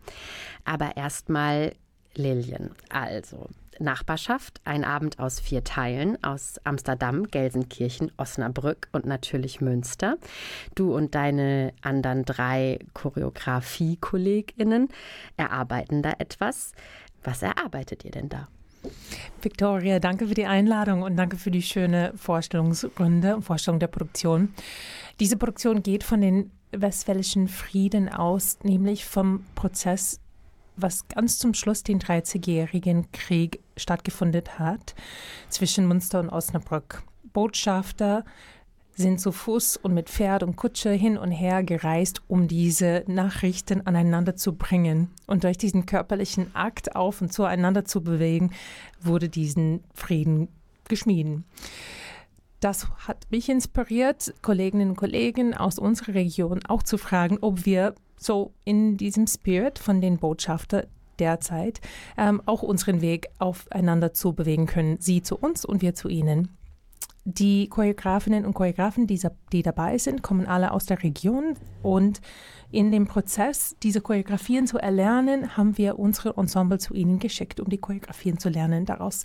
Aber 0.65 0.97
erstmal 0.97 1.73
Lilian. 2.15 2.71
Also, 2.89 3.49
Nachbarschaft, 3.81 4.61
ein 4.65 4.85
Abend 4.85 5.19
aus 5.19 5.41
vier 5.41 5.65
Teilen 5.65 6.23
aus 6.23 6.61
Amsterdam, 6.65 7.25
Gelsenkirchen, 7.29 8.13
Osnabrück 8.17 8.89
und 8.93 9.07
natürlich 9.07 9.61
Münster. 9.61 10.17
Du 10.75 10.95
und 10.95 11.15
deine 11.15 11.73
anderen 11.83 12.25
drei 12.25 12.79
Choreografie-KollegInnen 12.95 14.89
erarbeiten 15.37 16.03
da 16.03 16.13
etwas. 16.19 16.73
Was 17.25 17.43
erarbeitet 17.43 18.05
ihr 18.05 18.11
denn 18.11 18.29
da? 18.29 18.49
Victoria, 19.43 19.99
danke 19.99 20.27
für 20.29 20.35
die 20.35 20.47
Einladung 20.47 21.03
und 21.03 21.17
danke 21.17 21.37
für 21.37 21.51
die 21.51 21.63
schöne 21.63 22.13
Vorstellungsrunde 22.17 23.37
und 23.37 23.43
Vorstellung 23.43 23.81
der 23.81 23.89
Produktion. 23.89 24.55
Diese 25.21 25.37
Produktion 25.37 25.83
geht 25.83 26.05
von 26.05 26.21
den 26.21 26.51
Westfälischen 26.71 27.49
Frieden 27.49 28.09
aus, 28.09 28.59
nämlich 28.63 29.05
vom 29.05 29.45
Prozess 29.55 30.21
was 30.81 31.09
ganz 31.09 31.39
zum 31.39 31.55
Schluss 31.55 31.83
den 31.83 32.01
30-jährigen 32.01 33.11
Krieg 33.13 33.61
stattgefunden 33.77 34.45
hat 34.59 34.95
zwischen 35.49 35.87
Münster 35.87 36.21
und 36.21 36.31
Osnabrück. 36.31 37.03
Botschafter 37.33 38.25
sind 38.99 39.21
zu 39.21 39.31
Fuß 39.31 39.77
und 39.77 39.95
mit 39.95 40.11
Pferd 40.11 40.43
und 40.43 40.57
Kutsche 40.57 40.91
hin 40.91 41.17
und 41.17 41.31
her 41.31 41.63
gereist, 41.63 42.21
um 42.27 42.49
diese 42.49 43.05
Nachrichten 43.07 43.87
aneinander 43.87 44.35
zu 44.35 44.57
bringen. 44.57 45.11
Und 45.27 45.45
durch 45.45 45.57
diesen 45.57 45.87
körperlichen 45.87 46.55
Akt 46.55 46.97
auf 46.97 47.21
und 47.21 47.33
zueinander 47.33 47.85
zu 47.85 48.03
bewegen, 48.03 48.51
wurde 49.01 49.29
diesen 49.29 49.85
Frieden 49.95 50.49
geschmieden. 50.89 51.45
Das 52.61 52.89
hat 53.07 53.27
mich 53.31 53.49
inspiriert, 53.49 54.35
Kolleginnen 54.43 54.91
und 54.91 54.97
Kollegen 54.97 55.55
aus 55.55 55.79
unserer 55.79 56.15
Region 56.15 56.61
auch 56.67 56.83
zu 56.83 56.99
fragen, 56.99 57.39
ob 57.41 57.67
wir 57.67 57.95
so 58.17 58.53
in 58.65 58.97
diesem 58.97 59.27
Spirit 59.29 59.79
von 59.79 60.01
den 60.01 60.19
Botschafter 60.19 60.87
derzeit 61.21 61.81
ähm, 62.17 62.43
auch 62.47 62.63
unseren 62.63 63.01
Weg 63.01 63.29
aufeinander 63.39 64.13
zu 64.13 64.33
bewegen 64.33 64.67
können. 64.67 64.97
Sie 65.01 65.23
zu 65.23 65.37
uns 65.37 65.65
und 65.65 65.83
wir 65.83 65.95
zu 65.95 66.09
ihnen. 66.09 66.57
Die 67.25 67.69
Choreografinnen 67.69 68.47
und 68.47 68.55
Choreografen, 68.55 69.07
die, 69.07 69.21
die 69.53 69.63
dabei 69.63 69.99
sind, 69.99 70.23
kommen 70.23 70.47
alle 70.47 70.73
aus 70.73 70.87
der 70.87 71.03
Region 71.03 71.55
und 71.83 72.21
in 72.71 72.91
dem 72.91 73.07
Prozess, 73.07 73.77
diese 73.83 74.01
Choreografien 74.01 74.67
zu 74.67 74.79
erlernen, 74.79 75.57
haben 75.57 75.77
wir 75.79 75.99
unsere 75.99 76.37
Ensemble 76.37 76.79
zu 76.79 76.95
ihnen 76.95 77.19
geschickt, 77.19 77.61
um 77.61 77.69
die 77.69 77.79
Choreografien 77.79 78.39
zu 78.39 78.49
lernen. 78.49 78.87
Daraus 78.87 79.25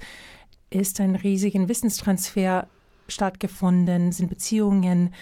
ist 0.69 1.00
ein 1.00 1.15
riesiger 1.15 1.67
Wissenstransfer 1.67 2.67
stattgefunden, 3.08 4.12
sind 4.12 4.30
Beziehungen 4.30 5.13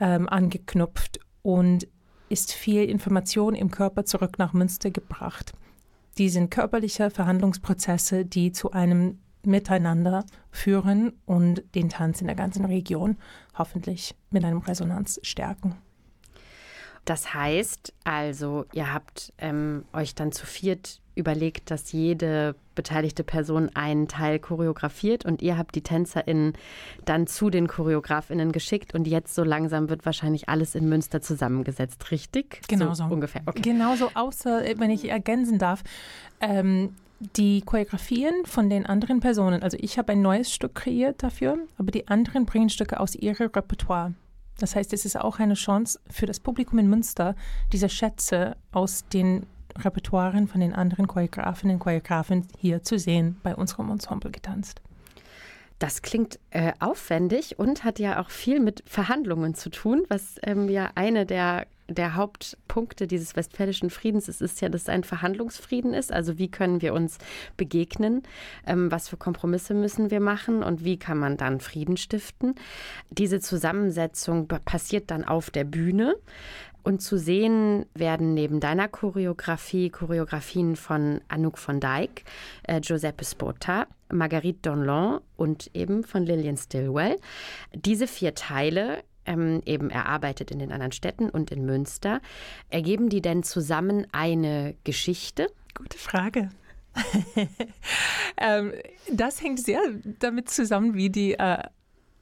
ähm, 0.00 0.28
angeknüpft 0.28 1.20
und 1.42 1.86
ist 2.28 2.52
viel 2.52 2.84
Information 2.84 3.54
im 3.54 3.70
Körper 3.70 4.04
zurück 4.04 4.38
nach 4.38 4.52
Münster 4.52 4.90
gebracht. 4.90 5.52
Die 6.18 6.28
sind 6.28 6.50
körperliche 6.50 7.10
Verhandlungsprozesse, 7.10 8.24
die 8.24 8.52
zu 8.52 8.72
einem 8.72 9.18
Miteinander 9.42 10.24
führen 10.50 11.12
und 11.24 11.62
den 11.74 11.88
Tanz 11.88 12.20
in 12.20 12.26
der 12.26 12.36
ganzen 12.36 12.64
Region 12.64 13.16
hoffentlich 13.56 14.14
mit 14.30 14.44
einem 14.44 14.58
Resonanz 14.58 15.18
stärken. 15.22 15.76
Das 17.04 17.32
heißt 17.32 17.94
also, 18.04 18.66
ihr 18.72 18.92
habt 18.92 19.32
ähm, 19.38 19.84
euch 19.92 20.14
dann 20.14 20.32
zu 20.32 20.46
viert 20.46 21.00
überlegt, 21.20 21.70
dass 21.70 21.92
jede 21.92 22.56
beteiligte 22.74 23.22
Person 23.22 23.70
einen 23.74 24.08
Teil 24.08 24.38
choreografiert 24.38 25.24
und 25.24 25.42
ihr 25.42 25.56
habt 25.56 25.74
die 25.74 25.82
TänzerInnen 25.82 26.54
dann 27.04 27.26
zu 27.26 27.50
den 27.50 27.68
ChoreografInnen 27.68 28.52
geschickt 28.52 28.94
und 28.94 29.06
jetzt 29.06 29.34
so 29.34 29.44
langsam 29.44 29.88
wird 29.88 30.06
wahrscheinlich 30.06 30.48
alles 30.48 30.74
in 30.74 30.88
Münster 30.88 31.20
zusammengesetzt, 31.20 32.10
richtig? 32.10 32.62
Genau 32.68 32.94
so. 32.94 33.04
Ungefähr. 33.04 33.42
Okay. 33.46 33.60
Genau 33.62 33.94
so, 33.96 34.10
außer, 34.14 34.62
wenn 34.76 34.90
ich 34.90 35.08
ergänzen 35.08 35.58
darf, 35.58 35.82
ähm, 36.40 36.94
die 37.36 37.60
Choreografien 37.60 38.46
von 38.46 38.70
den 38.70 38.86
anderen 38.86 39.20
Personen, 39.20 39.62
also 39.62 39.76
ich 39.78 39.98
habe 39.98 40.12
ein 40.12 40.22
neues 40.22 40.52
Stück 40.52 40.74
kreiert 40.74 41.22
dafür, 41.22 41.58
aber 41.76 41.90
die 41.90 42.08
anderen 42.08 42.46
bringen 42.46 42.70
Stücke 42.70 42.98
aus 42.98 43.14
ihrem 43.14 43.48
Repertoire. 43.48 44.14
Das 44.58 44.76
heißt, 44.76 44.92
es 44.92 45.04
ist 45.04 45.20
auch 45.20 45.38
eine 45.38 45.54
Chance 45.54 46.00
für 46.08 46.26
das 46.26 46.40
Publikum 46.40 46.78
in 46.78 46.88
Münster, 46.88 47.34
diese 47.72 47.88
Schätze 47.88 48.56
aus 48.72 49.04
den 49.12 49.46
Repertoiren 49.78 50.48
von 50.48 50.60
den 50.60 50.74
anderen 50.74 51.06
Choreografinnen 51.06 51.76
und 51.76 51.80
Choreografen 51.80 52.46
hier 52.58 52.82
zu 52.82 52.98
sehen 52.98 53.38
bei 53.42 53.54
unserem 53.54 53.90
Ensemble 53.90 54.30
getanzt. 54.30 54.80
Das 55.78 56.02
klingt 56.02 56.38
äh, 56.50 56.72
aufwendig 56.78 57.58
und 57.58 57.84
hat 57.84 57.98
ja 57.98 58.20
auch 58.20 58.28
viel 58.28 58.60
mit 58.60 58.82
Verhandlungen 58.86 59.54
zu 59.54 59.70
tun, 59.70 60.04
was 60.08 60.36
ähm, 60.42 60.68
ja 60.68 60.90
eine 60.94 61.24
der, 61.24 61.66
der 61.90 62.14
Hauptpunkte 62.14 63.06
dieses 63.06 63.36
Westfälischen 63.36 63.90
Friedens 63.90 64.28
ist, 64.28 64.40
ist 64.40 64.60
ja, 64.60 64.68
dass 64.68 64.82
es 64.82 64.88
ein 64.88 65.04
Verhandlungsfrieden 65.04 65.92
ist. 65.92 66.12
Also 66.12 66.38
wie 66.38 66.50
können 66.50 66.80
wir 66.82 66.94
uns 66.94 67.18
begegnen, 67.56 68.22
ähm, 68.66 68.90
was 68.90 69.08
für 69.08 69.16
Kompromisse 69.16 69.74
müssen 69.74 70.10
wir 70.10 70.20
machen 70.20 70.62
und 70.62 70.84
wie 70.84 70.98
kann 70.98 71.18
man 71.18 71.36
dann 71.36 71.60
Frieden 71.60 71.96
stiften. 71.96 72.54
Diese 73.10 73.40
Zusammensetzung 73.40 74.48
passiert 74.48 75.10
dann 75.10 75.24
auf 75.24 75.50
der 75.50 75.64
Bühne. 75.64 76.16
Und 76.82 77.02
zu 77.02 77.18
sehen 77.18 77.84
werden 77.94 78.32
neben 78.32 78.58
deiner 78.58 78.88
Choreografie 78.88 79.90
Choreografien 79.90 80.76
von 80.76 81.20
Anouk 81.28 81.58
von 81.58 81.78
Dijk, 81.78 82.24
äh, 82.62 82.80
Giuseppe 82.80 83.24
Spota, 83.24 83.86
Marguerite 84.10 84.60
Donlon 84.62 85.20
und 85.36 85.70
eben 85.74 86.04
von 86.04 86.24
Lillian 86.24 86.56
Stillwell. 86.56 87.16
Diese 87.74 88.06
vier 88.06 88.34
Teile 88.34 89.02
ähm, 89.30 89.62
eben 89.64 89.90
erarbeitet 89.90 90.50
in 90.50 90.58
den 90.58 90.72
anderen 90.72 90.92
Städten 90.92 91.30
und 91.30 91.50
in 91.50 91.64
Münster. 91.64 92.20
Ergeben 92.68 93.08
die 93.08 93.22
denn 93.22 93.42
zusammen 93.42 94.06
eine 94.12 94.74
Geschichte? 94.84 95.46
Gute 95.74 95.98
Frage. 95.98 96.50
ähm, 98.36 98.72
das 99.12 99.40
hängt 99.40 99.60
sehr 99.60 99.80
damit 100.18 100.50
zusammen, 100.50 100.94
wie 100.94 101.10
die 101.10 101.34
äh, 101.34 101.62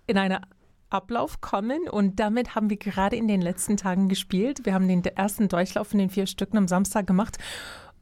in 0.06 0.18
einer 0.18 0.42
Ablauf 0.90 1.40
kommen 1.40 1.88
und 1.88 2.18
damit 2.20 2.54
haben 2.54 2.70
wir 2.70 2.78
gerade 2.78 3.16
in 3.16 3.28
den 3.28 3.42
letzten 3.42 3.76
Tagen 3.76 4.08
gespielt. 4.08 4.64
Wir 4.64 4.74
haben 4.74 4.88
den 4.88 5.04
ersten 5.04 5.48
Durchlauf 5.48 5.88
von 5.88 5.98
den 5.98 6.10
vier 6.10 6.26
Stücken 6.26 6.58
am 6.58 6.68
Samstag 6.68 7.06
gemacht 7.06 7.38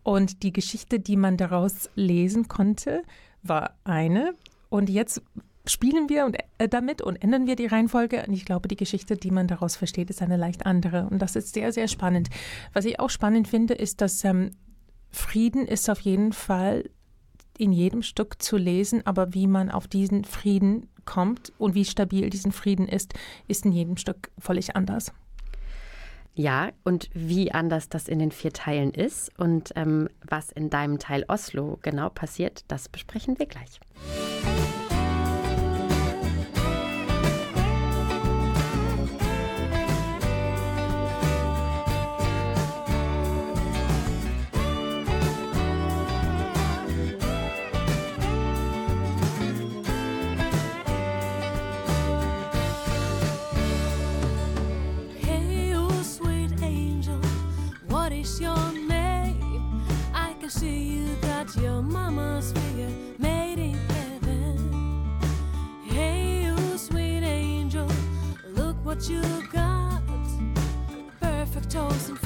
und 0.02 0.42
die 0.42 0.52
Geschichte, 0.52 1.00
die 1.00 1.16
man 1.16 1.36
daraus 1.36 1.90
lesen 1.94 2.48
konnte, 2.48 3.02
war 3.42 3.74
eine 3.84 4.34
und 4.68 4.88
jetzt 4.88 5.22
spielen 5.68 6.08
wir 6.08 6.24
und, 6.26 6.36
äh, 6.58 6.68
damit 6.68 7.02
und 7.02 7.16
ändern 7.16 7.46
wir 7.46 7.56
die 7.56 7.66
Reihenfolge. 7.66 8.24
Und 8.26 8.34
ich 8.34 8.44
glaube, 8.44 8.68
die 8.68 8.76
Geschichte, 8.76 9.16
die 9.16 9.30
man 9.30 9.48
daraus 9.48 9.76
versteht, 9.76 10.10
ist 10.10 10.22
eine 10.22 10.36
leicht 10.36 10.66
andere. 10.66 11.08
Und 11.10 11.20
das 11.20 11.36
ist 11.36 11.54
sehr, 11.54 11.72
sehr 11.72 11.88
spannend. 11.88 12.28
Was 12.72 12.84
ich 12.84 13.00
auch 13.00 13.10
spannend 13.10 13.48
finde, 13.48 13.74
ist, 13.74 14.00
dass 14.00 14.24
ähm, 14.24 14.52
Frieden 15.10 15.66
ist 15.66 15.88
auf 15.88 16.00
jeden 16.00 16.32
Fall 16.32 16.90
in 17.58 17.72
jedem 17.72 18.02
Stück 18.02 18.42
zu 18.42 18.56
lesen, 18.56 19.06
aber 19.06 19.32
wie 19.34 19.46
man 19.46 19.70
auf 19.70 19.88
diesen 19.88 20.24
Frieden 20.24 20.88
kommt 21.04 21.52
und 21.58 21.74
wie 21.74 21.84
stabil 21.84 22.28
diesen 22.28 22.52
Frieden 22.52 22.86
ist, 22.86 23.14
ist 23.48 23.64
in 23.64 23.72
jedem 23.72 23.96
Stück 23.96 24.30
völlig 24.38 24.76
anders. 24.76 25.12
Ja, 26.34 26.70
und 26.84 27.08
wie 27.14 27.52
anders 27.52 27.88
das 27.88 28.08
in 28.08 28.18
den 28.18 28.30
vier 28.30 28.52
Teilen 28.52 28.90
ist 28.92 29.30
und 29.38 29.72
ähm, 29.74 30.10
was 30.22 30.52
in 30.52 30.68
deinem 30.68 30.98
Teil 30.98 31.24
Oslo 31.28 31.78
genau 31.80 32.10
passiert, 32.10 32.64
das 32.68 32.90
besprechen 32.90 33.38
wir 33.38 33.46
gleich. 33.46 33.80
can 60.46 60.60
see 60.60 60.78
you 60.78 61.16
got 61.22 61.56
your 61.56 61.82
mama's 61.82 62.52
figure 62.52 62.92
made 63.18 63.58
in 63.58 63.74
heaven. 63.74 65.18
Hey, 65.84 66.44
you 66.44 66.78
sweet 66.78 67.24
angel, 67.24 67.88
look 68.54 68.76
what 68.84 69.08
you 69.08 69.22
got. 69.52 70.02
Perfect 71.20 71.70
toes 71.70 72.08
and 72.10 72.18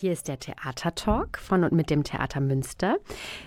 Hier 0.00 0.14
ist 0.14 0.28
der 0.28 0.40
Theatertalk 0.40 1.36
von 1.36 1.62
und 1.62 1.72
mit 1.72 1.90
dem 1.90 2.04
Theater 2.04 2.40
Münster. 2.40 2.96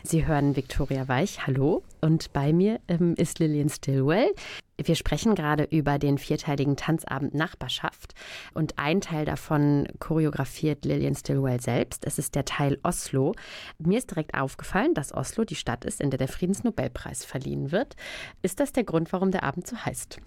Sie 0.04 0.28
hören 0.28 0.56
Viktoria 0.56 1.08
Weich, 1.08 1.48
hallo. 1.48 1.82
Und 2.00 2.32
bei 2.32 2.54
mir 2.54 2.80
ähm, 2.88 3.16
ist 3.18 3.40
Lillian 3.40 3.70
Stillwell. 3.70 4.36
Wir 4.78 4.96
sprechen 4.96 5.36
gerade 5.36 5.66
über 5.66 6.00
den 6.00 6.18
vierteiligen 6.18 6.76
Tanzabend 6.76 7.36
Nachbarschaft 7.36 8.14
und 8.54 8.80
ein 8.80 9.02
Teil 9.02 9.24
davon 9.24 9.88
choreografiert 10.00 10.84
Lillian 10.84 11.14
Stillwell 11.14 11.62
selbst. 11.62 12.06
Es 12.08 12.18
ist 12.18 12.34
der 12.34 12.44
Teil 12.46 12.80
Oslo. 12.82 13.34
Mir 13.78 14.00
ist 14.00 14.10
direkt 14.10 14.34
aufgefallen, 14.34 14.96
dass 14.96 15.14
Oslo 15.14 15.44
die 15.44 15.56
Stadt 15.56 15.86
ist, 15.86 16.02
in 16.02 16.10
der 16.10 16.18
der 16.18 16.28
Friedensnobelpreis 16.28 17.24
verliehen 17.24 17.72
wird. 17.72 17.96
Ist 18.42 18.60
das 18.60 18.74
der 18.74 18.84
Grund, 18.84 19.14
warum 19.14 19.30
der 19.30 19.44
Abend 19.44 19.68
so 19.68 19.78
heißt? 19.78 20.20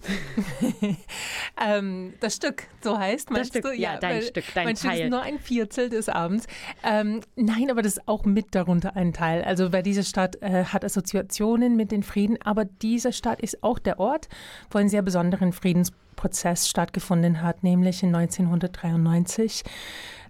ähm, 1.66 2.14
das 2.20 2.36
Stück 2.36 2.64
so 2.82 2.96
heißt, 2.96 3.30
meinst 3.30 3.54
das 3.54 3.60
Stück, 3.60 3.72
du? 3.72 3.76
Ja, 3.76 3.94
ja 3.94 3.98
dein 3.98 4.22
Stück, 4.22 4.44
dein 4.54 4.64
mein 4.64 4.74
Teil. 4.76 4.92
Stück 4.92 5.04
ist 5.06 5.10
nur 5.10 5.22
ein 5.22 5.38
Viertel 5.40 5.88
des 5.88 6.08
Abends. 6.08 6.46
Ähm, 6.84 7.20
nein, 7.34 7.68
aber 7.70 7.82
das 7.82 7.94
ist 7.96 8.08
auch 8.08 8.24
mit 8.24 8.54
darunter 8.54 8.94
ein 8.94 9.12
Teil. 9.12 9.42
Also 9.42 9.72
weil 9.72 9.82
diese 9.82 10.04
Stadt 10.04 10.40
äh, 10.40 10.64
hat 10.64 10.84
Assoziationen 10.84 11.74
mit 11.76 11.90
den 11.90 12.04
Frieden, 12.04 12.38
aber 12.42 12.64
diese 12.64 13.12
Stadt 13.12 13.40
ist 13.40 13.64
auch 13.64 13.80
der 13.80 13.98
Ort, 13.98 14.28
wo 14.70 14.78
ein 14.78 14.88
sehr 14.88 15.02
besonderen 15.02 15.52
Friedensprozess 15.52 16.68
stattgefunden 16.68 17.42
hat, 17.42 17.62
nämlich 17.62 18.02
in 18.02 18.14
1993 18.14 19.62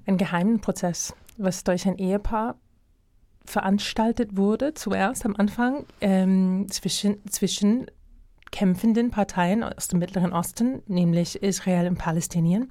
ein 0.06 0.16
geheimen 0.16 0.60
Prozess, 0.60 1.14
was 1.36 1.64
durch 1.64 1.86
ein 1.86 1.98
Ehepaar 1.98 2.56
veranstaltet 3.44 4.36
wurde, 4.36 4.74
zuerst 4.74 5.24
am 5.24 5.36
Anfang 5.36 5.86
ähm, 6.00 6.66
zwischen, 6.70 7.24
zwischen 7.28 7.86
kämpfenden 8.50 9.10
Parteien 9.10 9.62
aus 9.62 9.88
dem 9.88 9.98
Mittleren 9.98 10.32
Osten, 10.32 10.82
nämlich 10.86 11.42
Israel 11.42 11.88
und 11.88 11.98
Palästinien, 11.98 12.70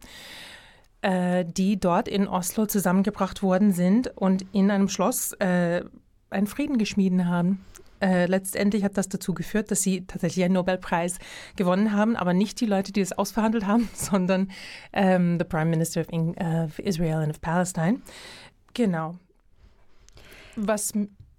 äh, 1.02 1.46
die 1.46 1.80
dort 1.80 2.08
in 2.08 2.28
Oslo 2.28 2.66
zusammengebracht 2.66 3.44
worden 3.44 3.72
sind 3.72 4.12
und 4.16 4.46
in 4.52 4.72
einem 4.72 4.90
Schloss 4.90 5.34
äh, 5.34 5.84
einen 6.30 6.48
Frieden 6.48 6.78
geschmieden 6.78 7.28
haben. 7.28 7.64
Äh, 8.06 8.28
letztendlich 8.28 8.84
hat 8.84 8.98
das 8.98 9.10
dazu 9.10 9.34
geführt, 9.34 9.72
dass 9.72 9.82
sie 9.82 10.06
tatsächlich 10.06 10.46
einen 10.46 10.54
Nobelpreis 10.54 11.18
gewonnen 11.56 11.92
haben, 11.92 12.16
aber 12.16 12.34
nicht 12.34 12.62
die 12.62 12.68
Leute, 12.68 12.92
die 12.92 13.02
es 13.02 13.14
ausverhandelt 13.14 13.66
haben, 13.66 13.90
sondern 13.96 14.52
ähm, 14.94 15.40
the 15.40 15.44
Prime 15.44 15.72
Minister 15.72 16.02
of, 16.02 16.10
In 16.12 16.38
of 16.38 16.78
Israel 16.78 17.24
and 17.24 17.32
of 17.32 17.42
Palestine. 17.42 18.02
Genau. 18.76 19.16
Was 20.56 20.94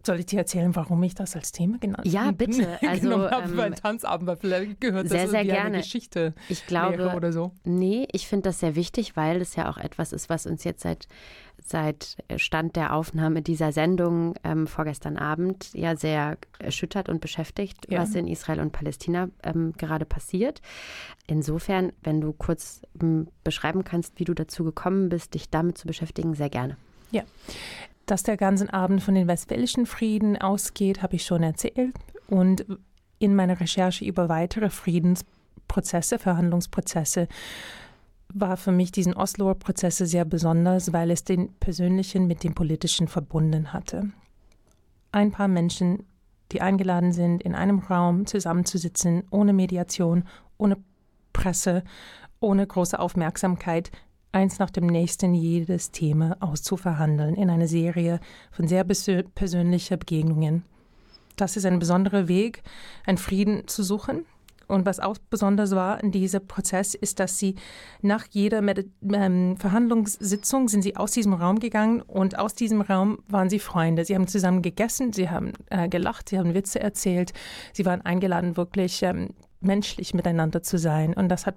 soll 0.06 0.20
ich 0.20 0.26
dir 0.26 0.38
erzählen, 0.38 0.74
warum 0.74 1.02
ich 1.02 1.14
das 1.14 1.36
als 1.36 1.52
Thema 1.52 1.78
genannt 1.78 2.06
Ja, 2.06 2.30
bitte. 2.32 2.78
Also, 2.86 3.14
also, 3.14 3.30
habe 3.30 3.62
ähm, 3.62 3.74
Tanzabend, 3.74 4.28
weil 4.28 4.36
vielleicht 4.36 4.80
gehört 4.80 5.08
sehr, 5.08 5.22
das 5.22 5.30
sehr 5.30 5.44
gerne. 5.44 5.66
eine 5.66 5.78
Geschichte 5.78 6.34
ich 6.48 6.66
glaube, 6.66 7.14
oder 7.14 7.32
so. 7.32 7.52
Nee, 7.64 8.06
ich 8.12 8.26
finde 8.26 8.44
das 8.44 8.60
sehr 8.60 8.76
wichtig, 8.76 9.16
weil 9.16 9.40
es 9.40 9.56
ja 9.56 9.68
auch 9.68 9.78
etwas 9.78 10.12
ist, 10.12 10.28
was 10.28 10.46
uns 10.46 10.64
jetzt 10.64 10.82
seit, 10.82 11.08
seit 11.62 12.16
Stand 12.36 12.76
der 12.76 12.94
Aufnahme 12.94 13.42
dieser 13.42 13.72
Sendung 13.72 14.34
ähm, 14.44 14.66
vorgestern 14.66 15.16
Abend 15.16 15.72
ja 15.74 15.96
sehr 15.96 16.38
erschüttert 16.58 17.08
und 17.08 17.20
beschäftigt, 17.20 17.86
ja. 17.90 18.00
was 18.00 18.14
in 18.14 18.28
Israel 18.28 18.60
und 18.60 18.72
Palästina 18.72 19.28
ähm, 19.42 19.72
gerade 19.76 20.04
passiert. 20.04 20.62
Insofern, 21.26 21.92
wenn 22.02 22.20
du 22.20 22.32
kurz 22.32 22.82
ähm, 23.02 23.28
beschreiben 23.42 23.84
kannst, 23.84 24.18
wie 24.20 24.24
du 24.24 24.34
dazu 24.34 24.64
gekommen 24.64 25.08
bist, 25.08 25.34
dich 25.34 25.50
damit 25.50 25.76
zu 25.76 25.86
beschäftigen, 25.86 26.34
sehr 26.34 26.50
gerne. 26.50 26.76
Ja, 27.10 27.22
dass 28.06 28.22
der 28.22 28.36
ganze 28.36 28.72
Abend 28.72 29.02
von 29.02 29.14
den 29.14 29.28
westfälischen 29.28 29.86
Frieden 29.86 30.36
ausgeht, 30.36 31.02
habe 31.02 31.16
ich 31.16 31.24
schon 31.24 31.42
erzählt. 31.42 31.94
Und 32.28 32.64
in 33.18 33.34
meiner 33.34 33.60
Recherche 33.60 34.04
über 34.04 34.28
weitere 34.28 34.70
Friedensprozesse, 34.70 36.18
Verhandlungsprozesse, 36.18 37.28
war 38.32 38.56
für 38.56 38.72
mich 38.72 38.92
diesen 38.92 39.14
Osloer 39.14 39.54
Prozesse 39.54 40.06
sehr 40.06 40.24
besonders, 40.24 40.92
weil 40.92 41.10
es 41.10 41.24
den 41.24 41.54
persönlichen 41.54 42.26
mit 42.26 42.44
dem 42.44 42.54
politischen 42.54 43.08
verbunden 43.08 43.72
hatte. 43.72 44.10
Ein 45.12 45.30
paar 45.30 45.48
Menschen, 45.48 46.04
die 46.52 46.60
eingeladen 46.60 47.12
sind, 47.12 47.42
in 47.42 47.54
einem 47.54 47.78
Raum 47.78 48.26
zusammenzusitzen, 48.26 49.24
ohne 49.30 49.52
Mediation, 49.52 50.24
ohne 50.58 50.76
Presse, 51.32 51.82
ohne 52.40 52.66
große 52.66 52.98
Aufmerksamkeit, 52.98 53.90
eins 54.36 54.58
nach 54.58 54.68
dem 54.68 54.86
nächsten 54.86 55.34
jedes 55.34 55.92
Thema 55.92 56.36
auszuverhandeln 56.40 57.36
in 57.36 57.48
einer 57.48 57.68
Serie 57.68 58.20
von 58.52 58.68
sehr 58.68 58.84
persönlicher 58.84 59.96
Begegnungen. 59.96 60.62
Das 61.36 61.56
ist 61.56 61.64
ein 61.64 61.78
besonderer 61.78 62.28
Weg, 62.28 62.62
einen 63.06 63.16
Frieden 63.16 63.66
zu 63.66 63.82
suchen. 63.82 64.26
Und 64.68 64.84
was 64.84 65.00
auch 65.00 65.16
besonders 65.30 65.70
war 65.70 66.02
in 66.02 66.10
diesem 66.10 66.46
Prozess, 66.46 66.94
ist, 66.94 67.18
dass 67.18 67.38
sie 67.38 67.54
nach 68.02 68.26
jeder 68.30 68.60
Medi 68.60 68.90
ähm, 69.10 69.56
Verhandlungssitzung 69.56 70.68
sind 70.68 70.82
sie 70.82 70.96
aus 70.96 71.12
diesem 71.12 71.32
Raum 71.32 71.60
gegangen 71.60 72.02
und 72.02 72.38
aus 72.38 72.54
diesem 72.54 72.82
Raum 72.82 73.18
waren 73.28 73.48
sie 73.48 73.60
Freunde. 73.60 74.04
Sie 74.04 74.14
haben 74.14 74.26
zusammen 74.26 74.60
gegessen, 74.60 75.12
sie 75.12 75.30
haben 75.30 75.52
äh, 75.70 75.88
gelacht, 75.88 76.28
sie 76.28 76.38
haben 76.38 76.52
Witze 76.52 76.80
erzählt, 76.80 77.32
sie 77.72 77.86
waren 77.86 78.02
eingeladen, 78.02 78.56
wirklich 78.56 79.02
ähm, 79.02 79.30
menschlich 79.60 80.12
miteinander 80.14 80.62
zu 80.62 80.78
sein. 80.78 81.14
Und 81.14 81.28
das 81.28 81.46
hat 81.46 81.54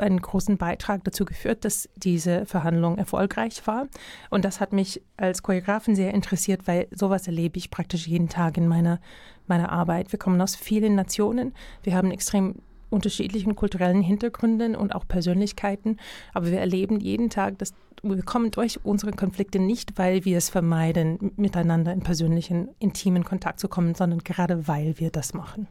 einen 0.00 0.20
großen 0.20 0.56
Beitrag 0.56 1.04
dazu 1.04 1.24
geführt, 1.24 1.64
dass 1.64 1.88
diese 1.96 2.46
Verhandlung 2.46 2.98
erfolgreich 2.98 3.66
war. 3.66 3.88
Und 4.30 4.44
das 4.44 4.60
hat 4.60 4.72
mich 4.72 5.02
als 5.16 5.42
Choreografin 5.42 5.94
sehr 5.94 6.14
interessiert, 6.14 6.66
weil 6.66 6.88
sowas 6.90 7.26
erlebe 7.26 7.58
ich 7.58 7.70
praktisch 7.70 8.06
jeden 8.06 8.28
Tag 8.28 8.56
in 8.56 8.66
meiner, 8.66 9.00
meiner 9.46 9.70
Arbeit. 9.70 10.12
Wir 10.12 10.18
kommen 10.18 10.40
aus 10.40 10.56
vielen 10.56 10.94
Nationen. 10.94 11.54
Wir 11.82 11.94
haben 11.94 12.10
extrem 12.10 12.56
unterschiedlichen 12.90 13.54
kulturellen 13.56 14.02
Hintergründen 14.02 14.74
und 14.74 14.94
auch 14.94 15.06
Persönlichkeiten. 15.06 15.96
Aber 16.34 16.46
wir 16.46 16.58
erleben 16.58 17.00
jeden 17.00 17.30
Tag, 17.30 17.58
dass 17.58 17.72
wir 18.02 18.22
kommen 18.22 18.50
durch 18.50 18.80
unsere 18.84 19.12
Konflikte 19.12 19.58
nicht, 19.58 19.98
weil 19.98 20.24
wir 20.24 20.38
es 20.38 20.48
vermeiden, 20.48 21.32
miteinander 21.36 21.92
in 21.92 22.00
persönlichen, 22.00 22.68
intimen 22.78 23.24
Kontakt 23.24 23.60
zu 23.60 23.68
kommen, 23.68 23.94
sondern 23.94 24.20
gerade 24.20 24.66
weil 24.66 24.98
wir 24.98 25.10
das 25.10 25.34
machen. 25.34 25.68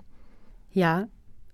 Ja, 0.72 1.08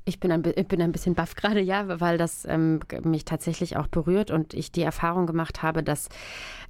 ich 0.06 0.20
bin 0.20 0.32
ein, 0.32 0.43
ich 0.56 0.68
bin 0.68 0.82
ein 0.82 0.91
bisschen 0.91 1.16
baff 1.16 1.36
gerade, 1.36 1.60
ja, 1.60 1.99
weil 1.99 2.18
das 2.18 2.45
ähm, 2.45 2.80
mich 3.03 3.26
tatsächlich 3.26 3.76
auch 3.78 3.88
berührt 3.88 4.32
und 4.32 4.53
ich 4.53 4.72
die 4.72 4.84
Erfahrung 4.84 5.26
gemacht 5.28 5.64
habe, 5.64 5.84
dass 5.84 6.10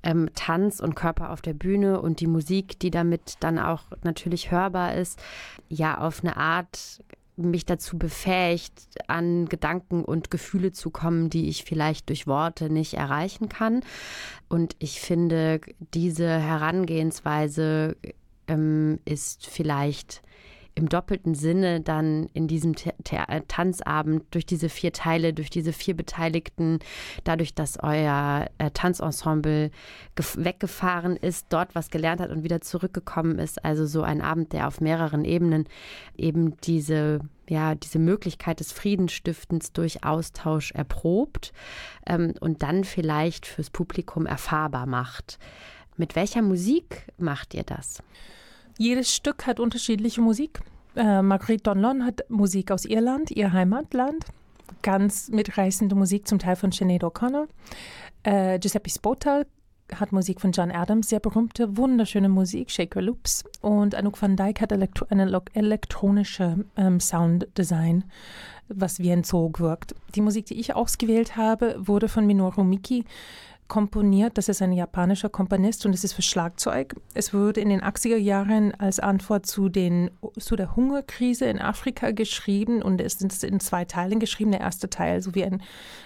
ähm, 0.04 0.30
Tanz 0.34 0.80
und 0.80 0.96
Körper 0.96 1.32
auf 1.32 1.42
der 1.42 1.54
Bühne 1.54 2.02
und 2.02 2.20
die 2.20 2.28
Musik, 2.28 2.80
die 2.80 2.92
damit 2.92 3.36
dann 3.42 3.60
auch 3.60 3.84
natürlich 4.04 4.52
hörbar 4.52 4.96
ist, 4.96 5.22
ja 5.70 5.98
auf 5.98 6.22
eine 6.24 6.38
Art 6.38 7.04
mich 7.38 7.66
dazu 7.66 7.98
befähigt, 7.98 8.88
an 9.08 9.48
Gedanken 9.48 10.06
und 10.06 10.32
Gefühle 10.32 10.72
zu 10.72 10.90
kommen, 10.90 11.30
die 11.30 11.50
ich 11.50 11.66
vielleicht 11.66 12.08
durch 12.08 12.28
Worte 12.28 12.70
nicht 12.70 12.94
erreichen 12.94 13.50
kann. 13.50 13.82
Und 14.48 14.76
ich 14.80 15.02
finde, 15.02 15.60
diese 15.94 16.30
Herangehensweise 16.30 17.98
ähm, 18.48 19.00
ist 19.04 19.48
vielleicht 19.48 20.22
im 20.76 20.90
doppelten 20.90 21.36
Sinne 21.36 21.80
dann 21.80 22.28
in 22.34 22.48
diesem 22.48 22.74
äh, 23.10 23.42
Tanzabend 23.48 24.24
durch 24.32 24.46
diese 24.46 24.68
vier 24.68 24.92
Teile, 24.92 25.34
durch 25.34 25.50
diese 25.50 25.72
vier 25.72 25.96
Beteiligten, 25.96 26.80
dadurch, 27.24 27.56
dass 27.56 27.82
euer 27.82 28.48
äh, 28.58 28.72
Tanzensemble 28.72 29.72
weggefahren 30.36 31.16
ist, 31.16 31.48
dort 31.50 31.76
was 31.76 31.90
gelernt 31.90 32.20
hat 32.20 32.30
und 32.30 32.44
wieder 32.44 32.60
zurückgekommen 32.60 33.40
ist. 33.40 33.64
Also 33.64 33.86
so 33.86 34.04
ein 34.04 34.22
Abend, 34.22 34.52
der 34.52 34.68
auf 34.68 34.82
mehreren 34.82 35.24
Ebenen 35.24 35.66
eben 36.18 36.58
diese 36.58 37.22
ja, 37.48 37.76
diese 37.76 38.00
Möglichkeit 38.00 38.60
des 38.60 38.72
Friedensstiftens 38.72 39.72
durch 39.72 40.04
Austausch 40.04 40.72
erprobt 40.72 41.54
ähm, 42.08 42.34
und 42.40 42.64
dann 42.64 42.84
vielleicht 42.84 43.46
fürs 43.46 43.70
Publikum 43.70 44.26
erfahrbar 44.26 44.88
macht. 44.88 45.38
Mit 45.96 46.16
welcher 46.16 46.42
Musik 46.42 47.08
macht 47.18 47.54
ihr 47.54 47.64
das? 47.64 48.02
Jedes 48.78 49.14
Stück 49.14 49.48
hat 49.48 49.60
unterschiedliche 49.60 50.22
Musik. 50.22 50.60
Äh, 50.96 51.22
Marguerite 51.22 51.64
Donlon 51.64 52.06
hat 52.06 52.30
Musik 52.30 52.72
aus 52.72 52.86
Irland, 52.86 53.32
ihr 53.32 53.54
Heimatland. 53.54 54.26
Ganz 54.82 55.30
mitreißende 55.30 55.96
Musik, 55.96 56.28
zum 56.28 56.40
Teil 56.40 56.56
von 56.56 56.72
Sinead 56.72 57.04
O'Connor. 57.04 57.48
Äh, 58.24 58.60
Giuseppe 58.60 58.90
Spota 58.90 59.44
hat 59.94 60.12
Musik 60.12 60.42
von 60.42 60.52
John 60.52 60.72
Adams, 60.72 61.10
sehr 61.10 61.20
berühmte, 61.20 61.78
wunderschöne 61.78 62.28
Musik, 62.28 62.72
Shaker 62.72 63.02
Loops. 63.02 63.44
Und 63.62 63.96
Anouk 63.96 64.22
van 64.22 64.36
Dyke 64.36 64.62
hat 64.62 64.72
elektro 64.72 65.06
eine 65.10 65.42
elektronische 65.54 66.66
ähm, 66.76 67.00
Sounddesign, 67.00 68.04
was 68.68 69.00
wie 69.00 69.12
ein 69.12 69.24
Zog 69.24 69.60
wirkt. 69.60 69.96
Die 70.16 70.22
Musik, 70.22 70.48
die 70.48 70.60
ich 70.60 70.76
ausgewählt 70.76 71.38
habe, 71.38 71.76
wurde 71.78 72.08
von 72.08 72.26
Minoru 72.26 72.64
Miki 72.64 73.06
komponiert. 73.68 74.38
Das 74.38 74.50
ist 74.50 74.62
ein 74.62 74.74
japanischer 74.74 75.30
Komponist 75.30 75.86
und 75.86 75.94
es 75.94 76.04
ist 76.04 76.14
für 76.14 76.22
Schlagzeug. 76.22 76.96
Es 77.14 77.34
wurde 77.34 77.62
in 77.62 77.70
den 77.70 77.82
80er 77.82 78.18
Jahren 78.18 78.74
als 78.76 79.00
Antwort 79.00 79.46
zu, 79.46 79.70
den, 79.70 80.12
zu 80.38 80.56
der 80.56 80.76
Hungerkrise 80.76 81.46
in 81.46 81.60
Afrika 81.60 82.12
geschrieben 82.12 82.82
und 82.82 83.02
es 83.02 83.16
ist 83.16 83.44
in 83.44 83.60
zwei 83.60 83.86
Teilen 83.86 84.20
geschrieben. 84.20 84.52
Der 84.52 84.62
erste 84.62 84.90
Teil, 84.90 85.22
so 85.22 85.36
wie 85.36 85.44
ein, 85.44 85.62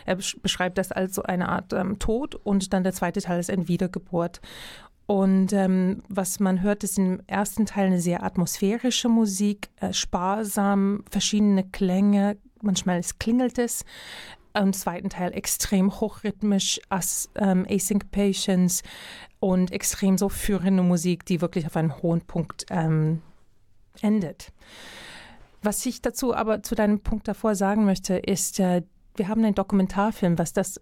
er 0.05 0.15
beschreibt 0.15 0.77
das 0.77 0.91
als 0.91 1.15
so 1.15 1.23
eine 1.23 1.49
Art 1.49 1.73
ähm, 1.73 1.99
Tod 1.99 2.35
und 2.35 2.73
dann 2.73 2.83
der 2.83 2.93
zweite 2.93 3.21
Teil 3.21 3.39
ist 3.39 3.49
ein 3.49 3.67
Wiedergeburt. 3.67 4.41
Und 5.05 5.53
ähm, 5.53 6.03
was 6.07 6.39
man 6.39 6.61
hört, 6.61 6.83
ist 6.83 6.99
im 6.99 7.19
ersten 7.25 7.65
Teil 7.65 7.87
eine 7.87 7.99
sehr 7.99 8.23
atmosphärische 8.23 9.09
Musik, 9.09 9.69
äh, 9.79 9.91
sparsam, 9.91 11.03
verschiedene 11.09 11.63
Klänge, 11.63 12.37
manchmal 12.61 13.01
klingelt 13.17 13.57
es. 13.57 13.85
Im 14.53 14.73
zweiten 14.73 15.09
Teil 15.09 15.33
extrem 15.33 15.99
hochrhythmisch, 15.99 16.79
as, 16.89 17.29
ähm, 17.35 17.65
Async-Patience 17.69 18.83
und 19.39 19.71
extrem 19.71 20.17
so 20.17 20.29
führende 20.29 20.83
Musik, 20.83 21.25
die 21.25 21.41
wirklich 21.41 21.65
auf 21.65 21.75
einem 21.75 22.01
hohen 22.01 22.21
Punkt 22.21 22.65
ähm, 22.69 23.21
endet. 24.01 24.51
Was 25.61 25.85
ich 25.85 26.01
dazu 26.01 26.33
aber 26.33 26.63
zu 26.63 26.75
deinem 26.75 27.01
Punkt 27.01 27.27
davor 27.27 27.55
sagen 27.55 27.85
möchte, 27.85 28.15
ist, 28.15 28.59
äh, 28.59 28.83
wir 29.15 29.27
haben 29.27 29.43
einen 29.43 29.55
Dokumentarfilm, 29.55 30.37
was 30.37 30.53
das 30.53 30.79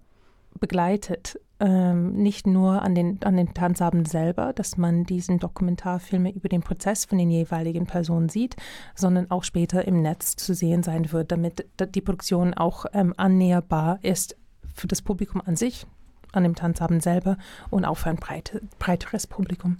begleitet. 0.57 1.39
Ähm, 1.59 2.13
nicht 2.13 2.45
nur 2.45 2.83
an 2.83 2.93
den, 2.93 3.19
an 3.23 3.35
den 3.35 3.53
Tanzabenden 3.53 4.05
selber, 4.05 4.53
dass 4.53 4.77
man 4.77 5.05
diesen 5.05 5.39
Dokumentarfilme 5.39 6.31
über 6.31 6.49
den 6.49 6.61
Prozess 6.61 7.05
von 7.05 7.17
den 7.17 7.31
jeweiligen 7.31 7.87
Personen 7.87 8.29
sieht, 8.29 8.55
sondern 8.95 9.31
auch 9.31 9.43
später 9.43 9.85
im 9.85 10.01
Netz 10.01 10.35
zu 10.35 10.53
sehen 10.53 10.83
sein 10.83 11.11
wird, 11.11 11.31
damit 11.31 11.65
die 11.95 12.01
Produktion 12.01 12.53
auch 12.53 12.85
ähm, 12.93 13.13
annäherbar 13.17 13.99
ist 14.03 14.37
für 14.75 14.87
das 14.87 15.01
Publikum 15.01 15.41
an 15.43 15.55
sich, 15.55 15.87
an 16.31 16.43
dem 16.43 16.53
Tanzabend 16.53 17.01
selber 17.01 17.37
und 17.71 17.85
auch 17.85 17.97
für 17.97 18.09
ein 18.09 18.17
breite, 18.17 18.61
breiteres 18.77 19.25
Publikum. 19.25 19.77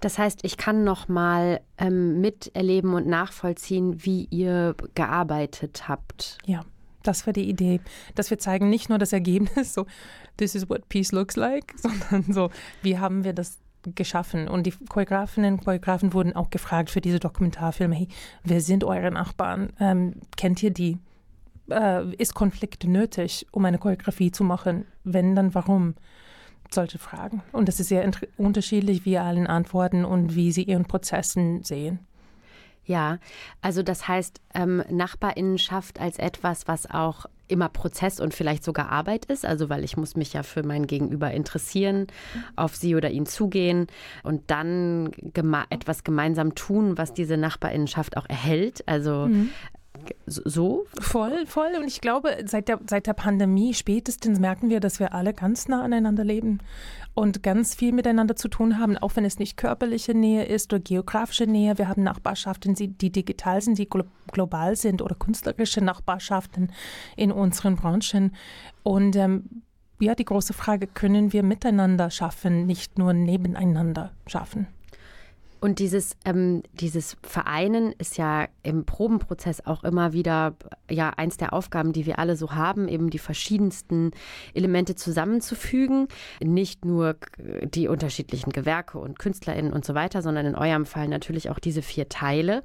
Das 0.00 0.18
heißt, 0.18 0.40
ich 0.42 0.58
kann 0.58 0.84
noch 0.84 1.08
mal 1.08 1.62
ähm, 1.78 2.20
miterleben 2.20 2.92
und 2.92 3.06
nachvollziehen, 3.06 4.04
wie 4.04 4.28
ihr 4.30 4.74
gearbeitet 4.94 5.88
habt. 5.88 6.36
Ja. 6.44 6.60
Das 7.04 7.26
war 7.26 7.32
die 7.32 7.48
Idee, 7.48 7.80
dass 8.16 8.30
wir 8.30 8.38
zeigen 8.38 8.68
nicht 8.68 8.88
nur 8.88 8.98
das 8.98 9.12
Ergebnis, 9.12 9.72
so 9.74 9.86
this 10.36 10.56
is 10.56 10.68
what 10.68 10.88
peace 10.88 11.12
looks 11.12 11.36
like, 11.36 11.74
sondern 11.76 12.32
so, 12.32 12.50
wie 12.82 12.98
haben 12.98 13.22
wir 13.22 13.32
das 13.32 13.58
geschaffen. 13.94 14.48
Und 14.48 14.64
die 14.64 14.72
Choreografinnen 14.88 15.54
und 15.54 15.64
Choreografen 15.64 16.12
wurden 16.12 16.34
auch 16.34 16.50
gefragt 16.50 16.90
für 16.90 17.00
diese 17.00 17.20
Dokumentarfilme, 17.20 17.94
hey, 17.94 18.08
wer 18.42 18.60
sind 18.60 18.82
eure 18.84 19.10
Nachbarn? 19.10 19.72
Ähm, 19.78 20.14
kennt 20.36 20.62
ihr 20.62 20.70
die? 20.70 20.98
Äh, 21.70 22.14
ist 22.14 22.34
Konflikt 22.34 22.84
nötig, 22.84 23.46
um 23.52 23.64
eine 23.64 23.78
Choreografie 23.78 24.30
zu 24.30 24.44
machen? 24.44 24.86
Wenn, 25.04 25.34
dann 25.34 25.54
warum? 25.54 25.94
Solche 26.70 26.98
Fragen. 26.98 27.42
Und 27.52 27.68
das 27.68 27.78
ist 27.78 27.88
sehr 27.88 28.10
unterschiedlich, 28.36 29.04
wie 29.04 29.18
allen 29.18 29.46
antworten 29.46 30.04
und 30.04 30.34
wie 30.34 30.50
sie 30.50 30.62
ihren 30.62 30.86
Prozessen 30.86 31.62
sehen. 31.62 32.00
Ja, 32.86 33.18
also 33.62 33.82
das 33.82 34.08
heißt, 34.08 34.40
ähm, 34.54 34.82
Nachbarinnenschaft 34.90 36.00
als 36.00 36.18
etwas, 36.18 36.68
was 36.68 36.90
auch 36.90 37.26
immer 37.48 37.68
Prozess 37.68 38.20
und 38.20 38.32
vielleicht 38.34 38.64
sogar 38.64 38.90
Arbeit 38.90 39.26
ist, 39.26 39.44
also 39.44 39.68
weil 39.68 39.84
ich 39.84 39.96
muss 39.96 40.16
mich 40.16 40.32
ja 40.32 40.42
für 40.42 40.62
mein 40.62 40.86
Gegenüber 40.86 41.30
interessieren, 41.30 42.06
auf 42.56 42.74
sie 42.74 42.96
oder 42.96 43.10
ihn 43.10 43.26
zugehen 43.26 43.86
und 44.22 44.50
dann 44.50 45.10
geme 45.12 45.64
etwas 45.70 46.04
gemeinsam 46.04 46.54
tun, 46.54 46.96
was 46.96 47.12
diese 47.12 47.36
Nachbarinnenschaft 47.36 48.16
auch 48.16 48.26
erhält. 48.28 48.82
Also 48.86 49.26
mhm 49.26 49.50
so? 50.26 50.86
Voll, 51.00 51.46
voll. 51.46 51.72
Und 51.80 51.86
ich 51.86 52.00
glaube, 52.00 52.36
seit 52.46 52.68
der, 52.68 52.80
seit 52.88 53.06
der 53.06 53.12
Pandemie 53.12 53.74
spätestens 53.74 54.38
merken 54.38 54.70
wir, 54.70 54.80
dass 54.80 55.00
wir 55.00 55.14
alle 55.14 55.34
ganz 55.34 55.68
nah 55.68 55.82
aneinander 55.82 56.24
leben 56.24 56.58
und 57.14 57.42
ganz 57.42 57.74
viel 57.74 57.92
miteinander 57.92 58.36
zu 58.36 58.48
tun 58.48 58.78
haben, 58.78 58.98
auch 58.98 59.16
wenn 59.16 59.24
es 59.24 59.38
nicht 59.38 59.56
körperliche 59.56 60.14
Nähe 60.14 60.44
ist 60.44 60.72
oder 60.72 60.82
geografische 60.82 61.46
Nähe. 61.46 61.78
Wir 61.78 61.88
haben 61.88 62.02
Nachbarschaften, 62.02 62.74
die 62.74 63.10
digital 63.10 63.60
sind, 63.60 63.78
die 63.78 63.88
global 64.32 64.76
sind 64.76 65.00
oder 65.02 65.14
künstlerische 65.14 65.80
Nachbarschaften 65.82 66.72
in 67.16 67.30
unseren 67.30 67.76
Branchen. 67.76 68.34
Und 68.82 69.16
ähm, 69.16 69.62
ja, 70.00 70.14
die 70.14 70.24
große 70.24 70.52
Frage, 70.52 70.86
können 70.86 71.32
wir 71.32 71.42
miteinander 71.42 72.10
schaffen, 72.10 72.66
nicht 72.66 72.98
nur 72.98 73.12
nebeneinander 73.12 74.12
schaffen? 74.26 74.66
Und 75.64 75.78
dieses, 75.78 76.18
ähm, 76.26 76.62
dieses 76.74 77.16
Vereinen 77.22 77.94
ist 77.96 78.18
ja 78.18 78.48
im 78.62 78.84
Probenprozess 78.84 79.64
auch 79.64 79.82
immer 79.82 80.12
wieder 80.12 80.56
ja 80.90 81.08
eins 81.08 81.38
der 81.38 81.54
Aufgaben, 81.54 81.94
die 81.94 82.04
wir 82.04 82.18
alle 82.18 82.36
so 82.36 82.52
haben, 82.52 82.86
eben 82.86 83.08
die 83.08 83.18
verschiedensten 83.18 84.10
Elemente 84.52 84.94
zusammenzufügen. 84.94 86.08
Nicht 86.42 86.84
nur 86.84 87.16
die 87.38 87.88
unterschiedlichen 87.88 88.50
Gewerke 88.52 88.98
und 88.98 89.18
KünstlerInnen 89.18 89.72
und 89.72 89.86
so 89.86 89.94
weiter, 89.94 90.20
sondern 90.20 90.44
in 90.44 90.54
eurem 90.54 90.84
Fall 90.84 91.08
natürlich 91.08 91.48
auch 91.48 91.58
diese 91.58 91.80
vier 91.80 92.10
Teile. 92.10 92.62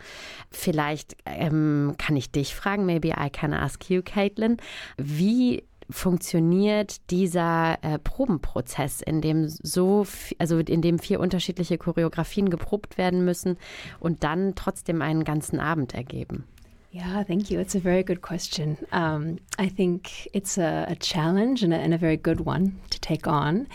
Vielleicht 0.52 1.16
ähm, 1.26 1.96
kann 1.98 2.18
ich 2.18 2.34
dich 2.34 2.54
fragen, 2.54 2.86
maybe 2.86 3.14
I 3.18 3.30
can 3.30 3.54
ask 3.54 3.90
you, 3.90 4.02
Caitlin, 4.04 4.58
wie 4.98 5.64
funktioniert 5.90 7.10
dieser 7.10 7.78
äh, 7.82 7.98
Probenprozess, 7.98 9.02
in 9.02 9.22
dem 9.22 9.48
so, 9.48 10.06
also 10.38 10.60
in 10.60 10.82
dem 10.82 11.00
vier 11.00 11.20
unterschiedliche 11.20 11.78
Choreografien 11.78 12.50
geprobt 12.50 12.98
werden 12.98 13.26
müssen 13.26 13.58
und 14.00 14.24
dann 14.24 14.56
trotzdem 14.56 15.02
einen 15.02 15.24
ganzen 15.24 15.60
Abend 15.60 15.94
ergeben? 15.94 16.46
Yeah, 16.92 17.24
thank 17.24 17.52
you. 17.52 17.60
It's 17.60 17.76
a 17.76 17.80
very 17.80 18.04
good 18.04 18.22
question. 18.22 18.78
Um, 18.92 19.38
I 19.60 19.70
think 19.70 20.28
it's 20.34 20.58
a, 20.58 20.86
a 20.90 20.96
challenge 20.96 21.64
and 21.64 21.72
a, 21.72 21.78
and 21.78 21.94
a, 21.94 22.00
very 22.00 22.18
good 22.18 22.46
one 22.46 22.80
to 22.90 23.00
take 23.00 23.28
on. 23.28 23.68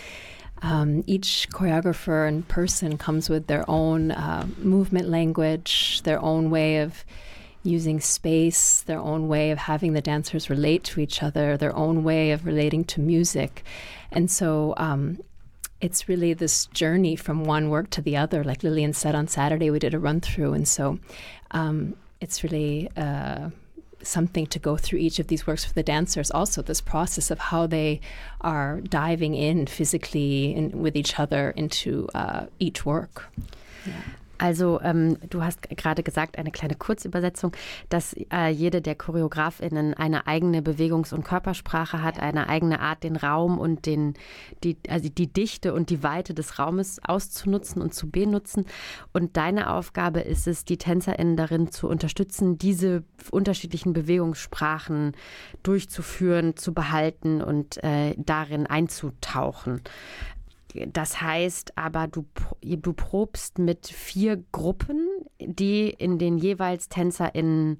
Um, 0.63 1.05
each 1.07 1.49
choreographer 1.51 2.27
and 2.27 2.47
person 2.49 2.99
comes 2.99 3.29
with 3.29 3.47
their 3.47 3.69
own 3.69 4.11
uh, 4.11 4.47
movement 4.59 5.09
language, 5.09 6.03
their 6.03 6.21
own 6.21 6.51
way 6.51 6.79
of 6.79 7.05
using 7.65 7.99
space, 7.99 8.83
their 8.83 9.01
own 9.01 9.27
way 9.27 9.51
of 9.51 9.59
having 9.59 9.95
the 9.95 10.03
dancers 10.03 10.51
relate 10.51 10.85
to 10.85 11.01
each 11.01 11.23
other, 11.23 11.57
their 11.57 11.75
own 11.75 12.05
way 12.05 12.31
of 12.31 12.47
relating 12.47 12.85
to 12.85 13.01
music. 13.01 13.65
And 14.13 14.31
so 14.31 14.75
um, 14.77 15.19
it's 15.81 16.09
really 16.09 16.35
this 16.35 16.67
journey 16.67 17.17
from 17.17 17.45
one 17.45 17.71
work 17.71 17.91
to 17.91 18.03
the 18.03 18.17
other. 18.17 18.45
Like 18.45 18.63
Lillian 18.63 18.93
said 18.93 19.15
on 19.15 19.27
Saturday, 19.27 19.71
we 19.71 19.79
did 19.79 19.95
a 19.95 19.99
run 19.99 20.21
through. 20.21 20.53
And 20.53 20.69
so 20.69 20.99
um, 21.51 21.97
it's 22.21 22.45
really. 22.45 22.91
Uh, 22.97 23.51
something 24.03 24.47
to 24.47 24.59
go 24.59 24.77
through 24.77 24.99
each 24.99 25.19
of 25.19 25.29
these 25.29 25.47
works 25.47 25.65
for 25.65 25.73
the 25.73 25.83
dancers 25.83 26.31
also 26.31 26.61
this 26.61 26.83
process 26.83 27.31
of 27.31 27.39
how 27.39 27.67
they 27.67 27.99
are 28.43 28.83
diving 28.83 29.35
in 29.35 29.67
physically 29.67 30.55
in, 30.55 30.83
with 30.83 30.95
each 30.95 31.19
other 31.19 31.53
into 31.53 32.07
uh, 32.15 32.45
each 32.59 32.85
work 32.85 33.33
yeah. 33.87 33.93
Also 34.39 34.81
ähm, 34.83 35.17
du 35.31 35.43
hast 35.43 35.63
gerade 35.63 36.03
gesagt, 36.03 36.39
eine 36.39 36.51
kleine 36.51 36.75
Kurzübersetzung, 36.75 37.53
dass 37.89 38.15
äh, 38.33 38.49
jede 38.49 38.83
der 38.83 38.95
Choreografinnen 38.95 39.95
eine 39.95 40.27
eigene 40.27 40.61
Bewegungs- 40.61 41.15
und 41.15 41.25
Körpersprache 41.25 42.03
hat, 42.03 42.19
eine 42.19 42.49
eigene 42.49 42.81
Art, 42.81 43.05
den 43.05 43.17
Raum 43.17 43.59
und 43.59 43.87
den, 43.87 44.15
die, 44.65 44.77
also 44.89 45.09
die 45.09 45.33
Dichte 45.33 45.73
und 45.73 45.91
die 45.91 46.03
Weite 46.03 46.35
des 46.35 46.59
Raumes 46.59 47.01
auszunutzen 47.05 47.81
und 47.81 47.95
zu 47.95 48.11
benutzen. 48.11 48.67
Und 49.13 49.37
deine 49.37 49.71
Aufgabe 49.71 50.21
ist 50.21 50.49
es, 50.49 50.65
die 50.65 50.79
TänzerInnen 50.79 51.37
darin 51.37 51.71
zu 51.71 51.89
unterstützen, 51.89 52.59
diese 52.59 53.05
unterschiedlichen 53.31 53.93
Bewegungssprachen 53.93 55.13
durchzuführen, 55.63 56.57
zu 56.57 56.75
behalten 56.75 57.41
und 57.41 57.83
äh, 57.85 58.15
darin 58.19 58.67
einzutauchen. 58.67 59.81
Das 60.93 61.21
heißt 61.21 61.79
aber, 61.79 62.09
du, 62.09 62.25
du 62.63 62.93
probst 62.93 63.59
mit 63.59 63.87
vier 63.87 64.43
Gruppen, 64.53 65.09
die 65.41 65.91
in 65.91 66.19
den 66.19 66.39
jeweils 66.39 66.89
TänzerInnen 66.89 67.79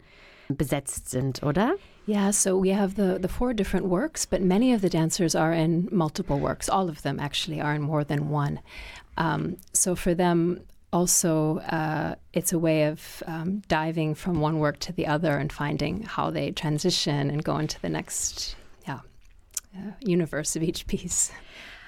besetzt 0.49 1.11
sind, 1.11 1.43
oder? 1.43 1.75
Yeah, 2.07 2.31
so 2.31 2.57
we 2.63 2.71
have 2.71 2.95
the, 2.97 3.19
the 3.21 3.29
four 3.29 3.55
different 3.55 3.87
works, 3.87 4.27
but 4.27 4.43
many 4.43 4.75
of 4.75 4.83
the 4.83 4.91
dancers 4.91 5.35
are 5.35 5.55
in 5.55 5.89
multiple 5.91 6.39
works. 6.39 6.69
All 6.69 6.89
of 6.89 7.03
them 7.03 7.19
actually 7.19 7.61
are 7.63 7.75
in 7.75 7.83
more 7.83 8.05
than 8.05 8.31
one. 8.31 8.61
Um, 9.17 9.57
so 9.73 9.97
for 9.97 10.15
them, 10.15 10.61
also, 10.93 11.59
uh, 11.59 12.15
it's 12.33 12.53
a 12.53 12.59
way 12.59 12.85
of 12.85 13.23
um, 13.27 13.63
diving 13.69 14.15
from 14.15 14.41
one 14.41 14.61
work 14.61 14.79
to 14.81 14.93
the 14.93 15.07
other 15.07 15.39
and 15.39 15.53
finding 15.53 16.03
how 16.03 16.31
they 16.31 16.53
transition 16.53 17.31
and 17.31 17.43
go 17.43 17.57
into 17.57 17.81
the 17.81 17.89
next 17.89 18.55
yeah, 18.87 19.01
uh, 19.77 19.91
universe 20.01 20.55
of 20.55 20.63
each 20.63 20.87
piece. 20.87 21.33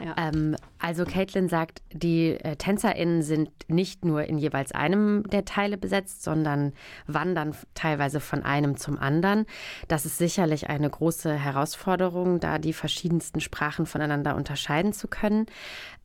Ja. 0.01 0.13
Ähm, 0.17 0.57
also 0.79 1.05
Caitlin 1.05 1.49
sagt, 1.49 1.83
die 1.93 2.33
äh, 2.33 2.57
TänzerInnen 2.57 3.23
sind 3.23 3.51
nicht 3.69 4.05
nur 4.05 4.25
in 4.25 4.39
jeweils 4.39 4.73
einem 4.73 5.23
der 5.31 5.45
Teile 5.45 5.79
besetzt, 5.79 6.23
sondern 6.23 6.73
wandern 7.07 7.55
teilweise 7.75 8.21
von 8.21 8.43
einem 8.43 8.77
zum 8.77 8.99
anderen. 8.99 9.47
Das 9.89 10.05
ist 10.05 10.19
sicherlich 10.19 10.69
eine 10.69 10.91
große 10.91 11.33
Herausforderung, 11.33 12.41
da 12.41 12.59
die 12.59 12.73
verschiedensten 12.73 13.41
Sprachen 13.41 13.87
voneinander 13.87 14.37
unterscheiden 14.37 14.93
zu 14.93 15.09
können. 15.09 15.47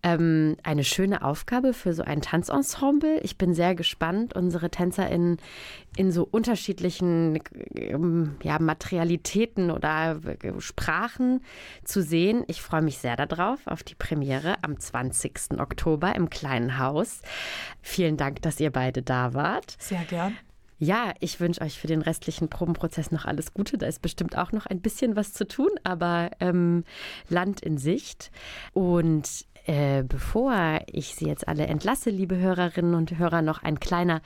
Ähm, 0.03 0.57
eine 0.63 0.83
schöne 0.83 1.21
Aufgabe 1.23 1.73
für 1.73 1.93
so 1.93 2.03
ein 2.03 2.21
Tanzensemble. 2.21 3.19
Ich 3.21 3.37
bin 3.37 3.53
sehr 3.53 3.75
gespannt, 3.75 4.35
unsere 4.35 4.71
TänzerInnen 4.71 5.37
in 5.95 6.11
so 6.11 6.27
unterschiedlichen 6.29 7.39
ähm, 7.75 8.35
ja, 8.41 8.57
Materialitäten 8.57 9.69
oder 9.69 10.19
äh, 10.25 10.59
Sprachen 10.59 11.41
zu 11.83 12.01
sehen. 12.01 12.43
Ich 12.47 12.61
freue 12.61 12.81
mich 12.81 12.97
sehr 12.97 13.15
darauf, 13.15 13.67
auf 13.67 13.83
die 13.83 13.95
Premiere 13.95 14.60
am 14.61 14.79
20. 14.79 15.59
Oktober 15.59 16.15
im 16.15 16.29
Kleinen 16.29 16.77
Haus. 16.77 17.21
Vielen 17.81 18.17
Dank, 18.17 18.41
dass 18.41 18.59
ihr 18.59 18.71
beide 18.71 19.01
da 19.01 19.33
wart. 19.33 19.75
Sehr 19.79 20.03
gern. 20.05 20.37
Ja, 20.83 21.13
ich 21.19 21.39
wünsche 21.39 21.61
euch 21.61 21.79
für 21.79 21.85
den 21.85 22.01
restlichen 22.01 22.49
Probenprozess 22.49 23.11
noch 23.11 23.25
alles 23.25 23.53
Gute. 23.53 23.77
Da 23.77 23.85
ist 23.85 24.01
bestimmt 24.01 24.35
auch 24.35 24.51
noch 24.51 24.65
ein 24.65 24.81
bisschen 24.81 25.15
was 25.15 25.31
zu 25.31 25.47
tun, 25.47 25.69
aber 25.83 26.31
ähm, 26.39 26.85
Land 27.29 27.61
in 27.61 27.77
Sicht. 27.77 28.31
Und 28.73 29.45
äh, 29.65 30.03
bevor 30.03 30.79
ich 30.87 31.15
Sie 31.15 31.25
jetzt 31.25 31.47
alle 31.47 31.67
entlasse, 31.67 32.09
liebe 32.09 32.37
Hörerinnen 32.37 32.95
und 32.95 33.17
Hörer, 33.17 33.41
noch 33.41 33.61
ein 33.61 33.79
kleiner 33.79 34.21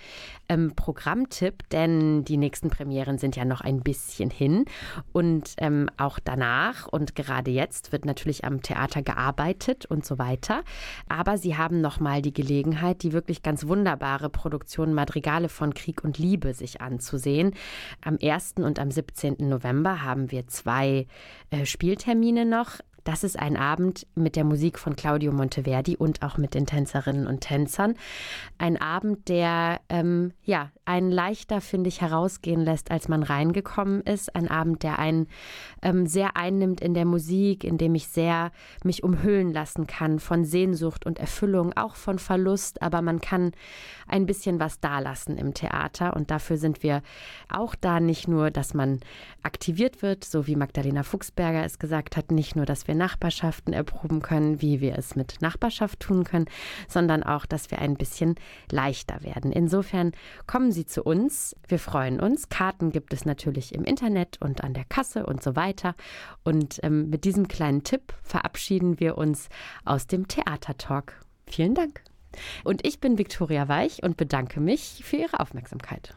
ähm, 0.48 0.74
Programmtipp, 0.76 1.70
denn 1.70 2.24
die 2.24 2.38
nächsten 2.38 2.70
Premieren 2.70 3.18
sind 3.18 3.36
ja 3.36 3.46
noch 3.46 3.62
ein 3.62 3.82
bisschen 3.82 4.30
hin. 4.30 4.66
Und 5.12 5.56
ähm, 5.58 5.90
auch 5.98 6.20
danach 6.24 6.88
und 6.88 7.16
gerade 7.16 7.52
jetzt 7.52 7.92
wird 7.92 8.06
natürlich 8.06 8.46
am 8.46 8.62
Theater 8.62 9.02
gearbeitet 9.02 9.86
und 9.86 10.06
so 10.06 10.18
weiter. 10.18 10.64
Aber 11.10 11.38
Sie 11.38 11.58
haben 11.58 11.82
nochmal 11.82 12.22
die 12.22 12.34
Gelegenheit, 12.34 13.04
die 13.04 13.14
wirklich 13.14 13.44
ganz 13.44 13.68
wunderbare 13.68 14.30
Produktion 14.30 14.94
Madrigale 14.94 15.50
von 15.50 15.74
Krieg 15.74 16.04
und 16.04 16.18
Liebe 16.18 16.54
sich 16.54 16.82
anzusehen. 16.82 17.54
Am 18.04 18.18
1. 18.22 18.56
und 18.58 18.80
am 18.80 18.92
17. 18.92 19.36
November 19.40 20.02
haben 20.04 20.32
wir 20.32 20.48
zwei 20.48 21.08
äh, 21.50 21.66
Spieltermine 21.66 22.46
noch. 22.46 22.80
Das 23.06 23.24
ist 23.24 23.38
ein 23.38 23.56
Abend 23.56 24.08
mit 24.16 24.36
der 24.36 24.44
Musik 24.44 24.80
von 24.80 24.96
Claudio 24.96 25.32
Monteverdi 25.32 25.96
und 25.96 26.24
auch 26.24 26.40
mit 26.40 26.56
den 26.56 26.66
Tänzerinnen 26.66 27.28
und 27.28 27.42
Tänzern. 27.42 27.94
Ein 28.58 28.82
Abend, 28.82 29.30
der 29.30 29.80
ähm, 29.90 30.34
ja 30.44 30.72
einen 30.86 31.12
leichter, 31.12 31.62
finde 31.62 31.88
ich, 31.88 32.02
herausgehen 32.02 32.62
lässt, 32.62 32.90
als 32.90 33.08
man 33.08 33.22
reingekommen 33.22 34.02
ist. 34.02 34.36
Ein 34.36 34.50
Abend, 34.50 34.82
der 34.82 34.98
einen 34.98 35.28
ähm, 35.84 36.08
sehr 36.08 36.36
einnimmt 36.36 36.82
in 36.82 36.96
der 36.96 37.06
Musik, 37.06 37.64
in 37.64 37.78
dem 37.78 37.94
ich 37.94 38.08
sehr 38.08 38.52
mich 38.84 39.04
umhüllen 39.04 39.54
lassen 39.54 39.86
kann 39.86 40.20
von 40.20 40.44
Sehnsucht 40.44 41.06
und 41.06 41.20
Erfüllung, 41.20 41.74
auch 41.78 41.96
von 41.96 42.18
Verlust. 42.18 42.82
Aber 42.82 43.04
man 43.04 43.22
kann 43.22 43.52
ein 44.08 44.26
bisschen 44.26 44.60
was 44.60 44.80
dalassen 44.80 45.38
im 45.38 45.54
Theater 45.54 46.16
und 46.16 46.32
dafür 46.32 46.58
sind 46.58 46.82
wir 46.82 47.04
auch 47.50 47.76
da. 47.76 48.00
Nicht 48.00 48.28
nur, 48.28 48.50
dass 48.50 48.74
man 48.74 49.00
aktiviert 49.44 50.02
wird, 50.02 50.24
so 50.24 50.48
wie 50.48 50.56
Magdalena 50.56 51.04
Fuchsberger 51.04 51.64
es 51.64 51.78
gesagt 51.78 52.18
hat, 52.18 52.32
nicht 52.32 52.56
nur, 52.56 52.66
dass 52.66 52.88
wir 52.88 52.95
Nachbarschaften 52.98 53.74
erproben 53.74 54.22
können, 54.22 54.62
wie 54.62 54.82
wir 54.82 54.98
es 54.98 55.16
mit 55.16 55.42
Nachbarschaft 55.42 56.00
tun 56.00 56.24
können, 56.24 56.46
sondern 56.88 57.24
auch, 57.24 57.46
dass 57.46 57.72
wir 57.72 57.80
ein 57.80 57.96
bisschen 57.96 58.36
leichter 58.72 59.24
werden. 59.24 59.52
Insofern 59.52 60.12
kommen 60.48 60.72
Sie 60.72 60.86
zu 60.86 61.04
uns. 61.04 61.56
Wir 61.68 61.80
freuen 61.80 62.20
uns. 62.20 62.50
Karten 62.50 62.92
gibt 62.92 63.14
es 63.14 63.26
natürlich 63.26 63.74
im 63.74 63.84
Internet 63.84 64.42
und 64.42 64.64
an 64.64 64.74
der 64.74 64.86
Kasse 64.86 65.26
und 65.26 65.44
so 65.44 65.56
weiter. 65.56 65.96
Und 66.44 66.80
ähm, 66.84 67.10
mit 67.10 67.24
diesem 67.24 67.48
kleinen 67.48 67.84
Tipp 67.84 68.14
verabschieden 68.24 69.00
wir 69.00 69.18
uns 69.18 69.50
aus 69.84 70.08
dem 70.08 70.28
Theatertalk. 70.28 71.20
Vielen 71.48 71.76
Dank. 71.76 72.02
Und 72.64 72.86
ich 72.86 73.00
bin 73.00 73.18
Viktoria 73.18 73.68
Weich 73.68 74.04
und 74.04 74.18
bedanke 74.18 74.60
mich 74.60 75.02
für 75.06 75.18
Ihre 75.18 75.40
Aufmerksamkeit. 75.40 76.16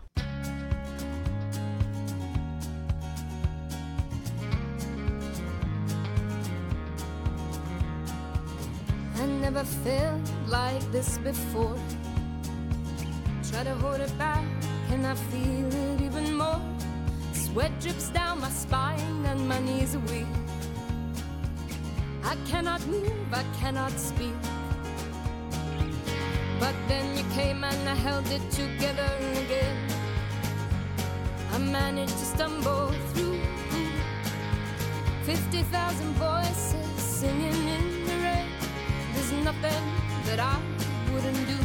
I 9.20 9.26
never 9.26 9.64
felt 9.64 10.20
like 10.46 10.80
this 10.92 11.18
before. 11.18 11.76
Try 13.50 13.64
to 13.64 13.74
hold 13.74 14.00
it 14.00 14.16
back, 14.16 14.44
and 14.92 15.04
I 15.04 15.14
feel 15.14 15.66
it 15.66 16.00
even 16.02 16.36
more. 16.36 16.60
Sweat 17.32 17.72
drips 17.80 18.10
down 18.10 18.40
my 18.40 18.50
spine, 18.50 19.24
and 19.26 19.48
my 19.48 19.58
knees 19.58 19.96
are 19.96 20.04
weak. 20.12 20.26
I 22.22 22.36
cannot 22.46 22.86
move, 22.86 23.32
I 23.32 23.42
cannot 23.58 23.90
speak. 23.92 24.38
But 26.60 26.74
then 26.86 27.16
you 27.16 27.24
came 27.34 27.64
and 27.64 27.88
I 27.88 27.94
held 27.94 28.26
it 28.30 28.42
together 28.50 29.10
again. 29.44 29.76
I 31.52 31.58
managed 31.58 32.18
to 32.18 32.24
stumble 32.24 32.92
through 33.14 33.40
50,000 35.22 36.14
voices 36.14 37.02
singing 37.02 37.68
in. 37.68 37.97
There's 39.30 39.44
nothing 39.44 39.84
that 40.24 40.40
I 40.40 40.58
wouldn't 41.12 41.46
do. 41.46 41.58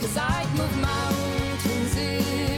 Cause 0.00 0.16
I'd 0.16 0.48
move 0.56 0.74
mountains 0.80 1.94
if 1.98 2.51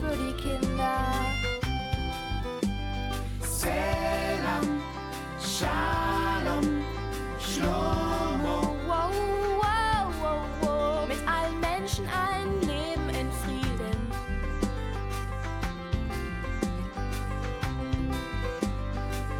부리킨다 0.00 1.26
세람 3.40 4.82
shalom, 5.40 6.84
샬롬 7.38 8.44
wow, 8.88 9.10
wow, 9.60 10.04
wow, 10.22 10.42
wow. 10.62 11.06
Mit 11.08 11.20
allen 11.26 11.58
Menschen 11.60 12.06
ein 12.08 12.48
Leben 12.62 13.08
in 13.20 13.28
Frieden 13.40 13.96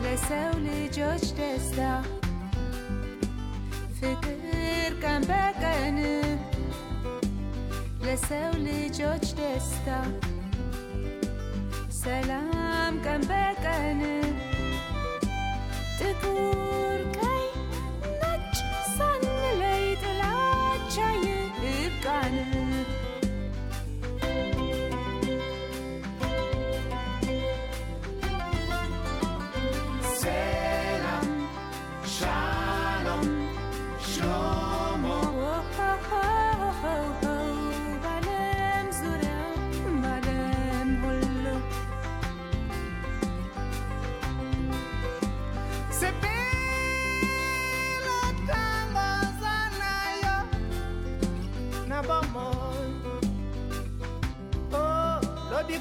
لسه 0.03 0.51
ولجوج 0.51 1.21
تسلا 1.21 2.03
فكر 4.03 5.01
كان 5.03 5.21
بكنب 5.21 6.39
لسه 8.03 8.51
ولجوج 8.51 9.21
تسلا 9.21 10.01
ሰላም 12.07 12.95
ቀን 13.05 13.23
በቀን 13.31 14.01
ጥቁር 15.99 16.76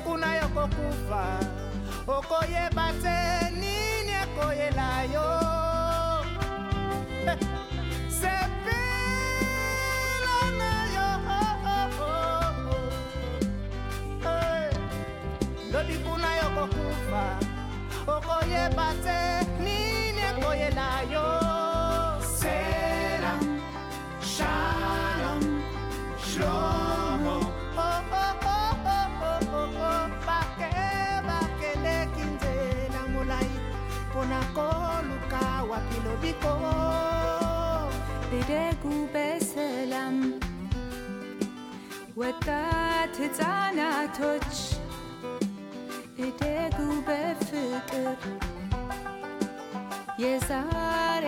siku 0.06 0.18
nayokokufa 0.18 1.40
okoyeba 2.08 2.94
te 3.02 3.50
nini 3.60 4.14
ekoyela 4.24 5.04
yo? 5.14 5.30
Sepela 8.20 8.78
na 10.60 10.72
yo 10.96 11.10
lobikuna 15.74 16.30
yokokufa 16.40 17.24
okoyeba 18.08 18.88
te 19.04 19.25
ይደጉ 38.48 38.84
በሰላም 39.14 40.18
ወጣት 42.18 43.14
ሕፃናቶች 43.22 44.52
ይደጉ 46.20 46.78
በፍቅር 47.08 48.20
የዛሬ 50.24 51.26